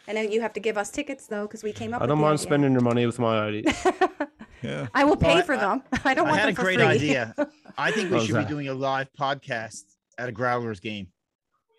[0.07, 2.01] And then you have to give us tickets though, because we came up.
[2.01, 2.43] I don't the mind idea.
[2.47, 3.67] spending your money with my ID.
[4.63, 4.89] Yeah.
[4.93, 5.83] I will pay Well, for I- them.
[6.05, 6.85] I don't I want I had a them for great free.
[6.87, 7.35] idea.
[7.79, 9.85] I think we What was should be doing a live podcast
[10.19, 11.09] at a Growlers game.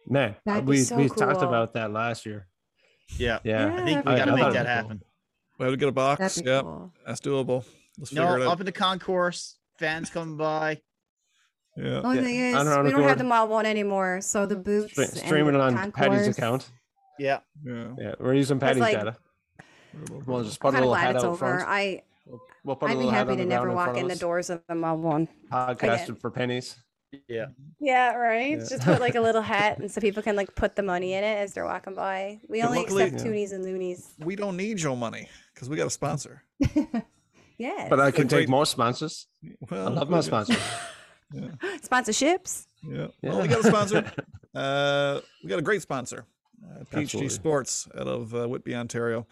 [0.07, 2.47] Man, That'd be we so we talked about that last year.
[3.18, 3.39] Yeah.
[3.43, 3.74] Yeah.
[3.76, 5.01] I think we got to make that it was happen.
[5.57, 6.20] We have to get a box.
[6.36, 6.64] That'd Yep.
[6.64, 6.93] cool.
[7.05, 7.66] That's doable.
[7.97, 8.51] Let's No, figure it out.
[8.53, 10.82] up in the concourse, fans coming by.
[11.76, 12.01] yeah.
[12.01, 12.24] Only Yeah.
[12.24, 14.22] thing is, I we don't have the mall one anymore.
[14.22, 14.93] so the boots.
[14.93, 16.70] Stre- and streaming the on Paddy's account.
[17.18, 17.39] Yeah.
[17.66, 17.88] Yeah.
[17.97, 19.18] Yeah, we're using Paddy's like- data.
[20.26, 21.38] We'll just I'm a kind of little glad hat it's out over.
[21.38, 21.68] front.
[21.68, 24.16] I We'll, we'll put a I'd be little hat happy to never walk in the
[24.16, 25.28] doors of the mall one.
[25.51, 26.16] Podcasted again.
[26.16, 26.78] for pennies.
[27.28, 27.47] Yeah.
[27.80, 28.51] Yeah, right.
[28.60, 28.66] Yeah.
[28.70, 31.24] Just put like a little hat, and so people can like put the money in
[31.24, 32.39] it as they're walking by.
[32.47, 33.32] We But only luckily- accept Yeah.
[33.32, 34.14] toonies and loonies.
[34.20, 36.43] We don't need your money because we got a sponsor.
[37.62, 37.88] Yeah.
[37.89, 38.39] But I can Great.
[38.43, 39.28] take more sponsors.
[39.70, 40.57] Well, I love my we- sponsors.
[41.84, 42.68] Sponsorships.
[42.84, 43.07] Yeah.
[43.22, 43.30] Yeah.
[43.32, 44.12] Well, we got a sponsor.
[44.55, 46.26] uh, we got a great sponsor,
[46.64, 49.28] uh, PhD Sports out of uh, Whitby, Ontario.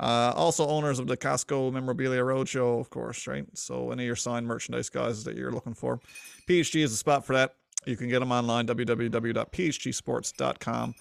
[0.00, 3.44] Uh, also owners of the Costco Memorabilia Roadshow, of course, right?
[3.54, 6.00] So any of your signed merchandise, guys, that you're looking for,
[6.48, 7.54] PhD is the spot for that.
[7.84, 10.94] You can get them online, www.phgsports.com.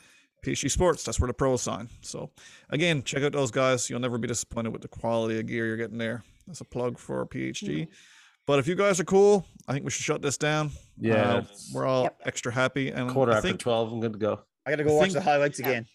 [0.45, 1.89] PhD Sports, that's where the pros sign.
[2.01, 2.29] So
[2.69, 3.89] again, check out those guys.
[3.89, 6.23] You'll never be disappointed with the quality of gear you're getting there.
[6.45, 7.87] That's a plug for PhD.
[8.45, 10.69] But if you guys are cool, I think we should shut this down.
[10.99, 11.43] Yeah, Uh,
[11.73, 12.21] we're all Yep.
[12.25, 12.89] extra happy.
[12.89, 13.91] And Quarter I after think, twelve.
[13.91, 14.39] I'm good to go.
[14.65, 15.85] I got to go I watch think- the highlights again.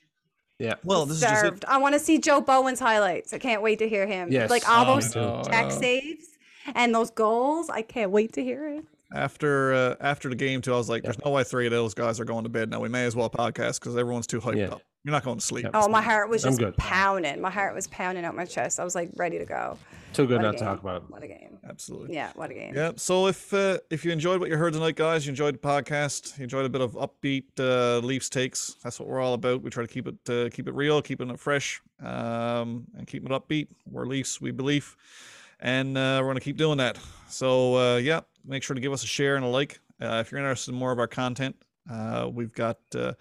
[0.58, 0.74] Yeah.
[0.84, 1.64] well, this is just it.
[1.66, 3.32] I want to see Joe Bowen's highlights.
[3.32, 4.30] I can't wait to hear him.
[4.30, 4.48] Yes.
[4.50, 5.42] Like all Oh, those me too.
[5.50, 6.26] tech Uh, saves
[6.74, 7.68] and those goals.
[7.68, 8.84] I can't wait to hear it.
[9.14, 10.72] after uh, after the game too.
[10.72, 12.80] I was like, "There's no way three of those guys are going to bed now.
[12.80, 14.68] We may as well podcast because everyone's too hyped Yeah.
[14.74, 14.82] up.
[15.04, 15.66] You're not going to sleep.
[15.74, 17.40] Oh, my heart was just pounding.
[17.40, 18.78] My heart was pounding out my chest.
[18.78, 19.76] I was like ready to go.
[20.12, 21.02] Too good What not to talk about.
[21.02, 21.10] It.
[21.10, 21.51] What a game.
[21.68, 22.14] Absolutely.
[22.14, 22.74] Yeah, what a game.
[22.74, 22.92] Yeah.
[22.96, 26.36] So if uh, if you enjoyed what you heard tonight, guys, you enjoyed the podcast,
[26.38, 28.76] you enjoyed a bit of upbeat uh, Leafs takes.
[28.82, 29.62] That's what we're all about.
[29.62, 33.30] We try to keep it uh, keep it real, keeping it fresh, um, and keeping
[33.30, 33.68] it upbeat.
[33.88, 34.96] We're Leafs, we believe,
[35.60, 36.98] and uh, we're gonna keep doing that.
[37.28, 40.32] So uh, yeah, make sure to give us a share and a like uh, if
[40.32, 41.56] you're interested in more of our content.
[41.90, 43.12] Uh, we've got uh,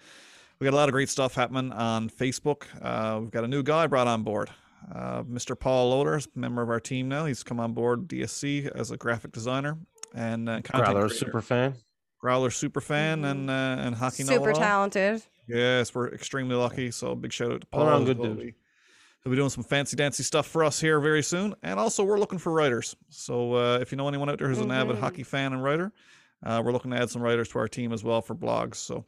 [0.58, 2.64] we got a lot of great stuff happening on Facebook.
[2.80, 4.50] Uh, we've got a new guy brought on board.
[4.94, 5.58] Uh, Mr.
[5.58, 7.24] Paul Loader is a member of our team now.
[7.26, 9.78] He's come on board DSC as a graphic designer
[10.14, 11.14] and uh, content Growler creator.
[11.14, 11.74] super fan.
[12.20, 14.60] Growler super fan and uh, and hockey Super know-it-all.
[14.60, 15.22] talented.
[15.48, 16.90] Yes, we're extremely lucky.
[16.90, 17.82] So big shout out to Paul.
[17.82, 18.28] All around good well.
[18.30, 18.38] dude.
[18.38, 18.54] We-
[19.24, 21.54] He'll be doing some fancy dancy stuff for us here very soon.
[21.62, 22.96] And also, we're looking for writers.
[23.08, 25.00] So uh, if you know anyone out there who's an avid Mhm.
[25.00, 25.92] hockey fan and writer,
[26.44, 28.74] uh, we're looking to add some writers to our team as well for blogs.
[28.76, 29.04] So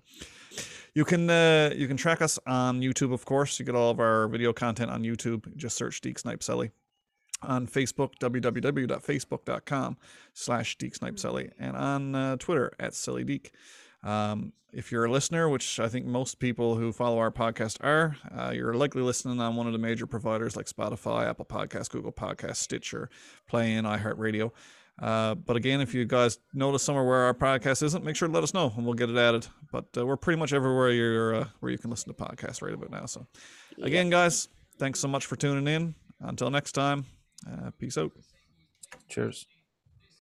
[0.94, 3.58] you can uh, you can track us on YouTube, of course.
[3.58, 5.54] You get all of our video content on YouTube.
[5.56, 6.70] Just search Deke Snipe Selly.
[7.42, 9.96] On Facebook, www.facebook.com
[10.32, 11.50] slash Deke Snipe Selly.
[11.58, 13.50] And on uh, Twitter, at SillyDeke.
[14.02, 18.16] Um, if you're a listener, which I think most people who follow our podcast are,
[18.36, 22.12] uh, you're likely listening on one of the major providers like Spotify, Apple Podcasts, Google
[22.12, 23.08] Podcasts, Stitcher,
[23.48, 24.50] Playin, iHeartRadio.
[25.00, 28.34] Uh, but again, if you guys notice somewhere where our podcast isn't, make sure to
[28.34, 29.46] let us know and we'll get it added.
[29.72, 32.74] But uh, we're pretty much everywhere you're uh, where you can listen to podcasts right
[32.74, 33.06] about now.
[33.06, 33.26] So
[33.82, 35.94] again, guys, thanks so much for tuning in.
[36.20, 37.06] Until next time,
[37.50, 38.12] uh, peace out.
[39.08, 39.46] Cheers.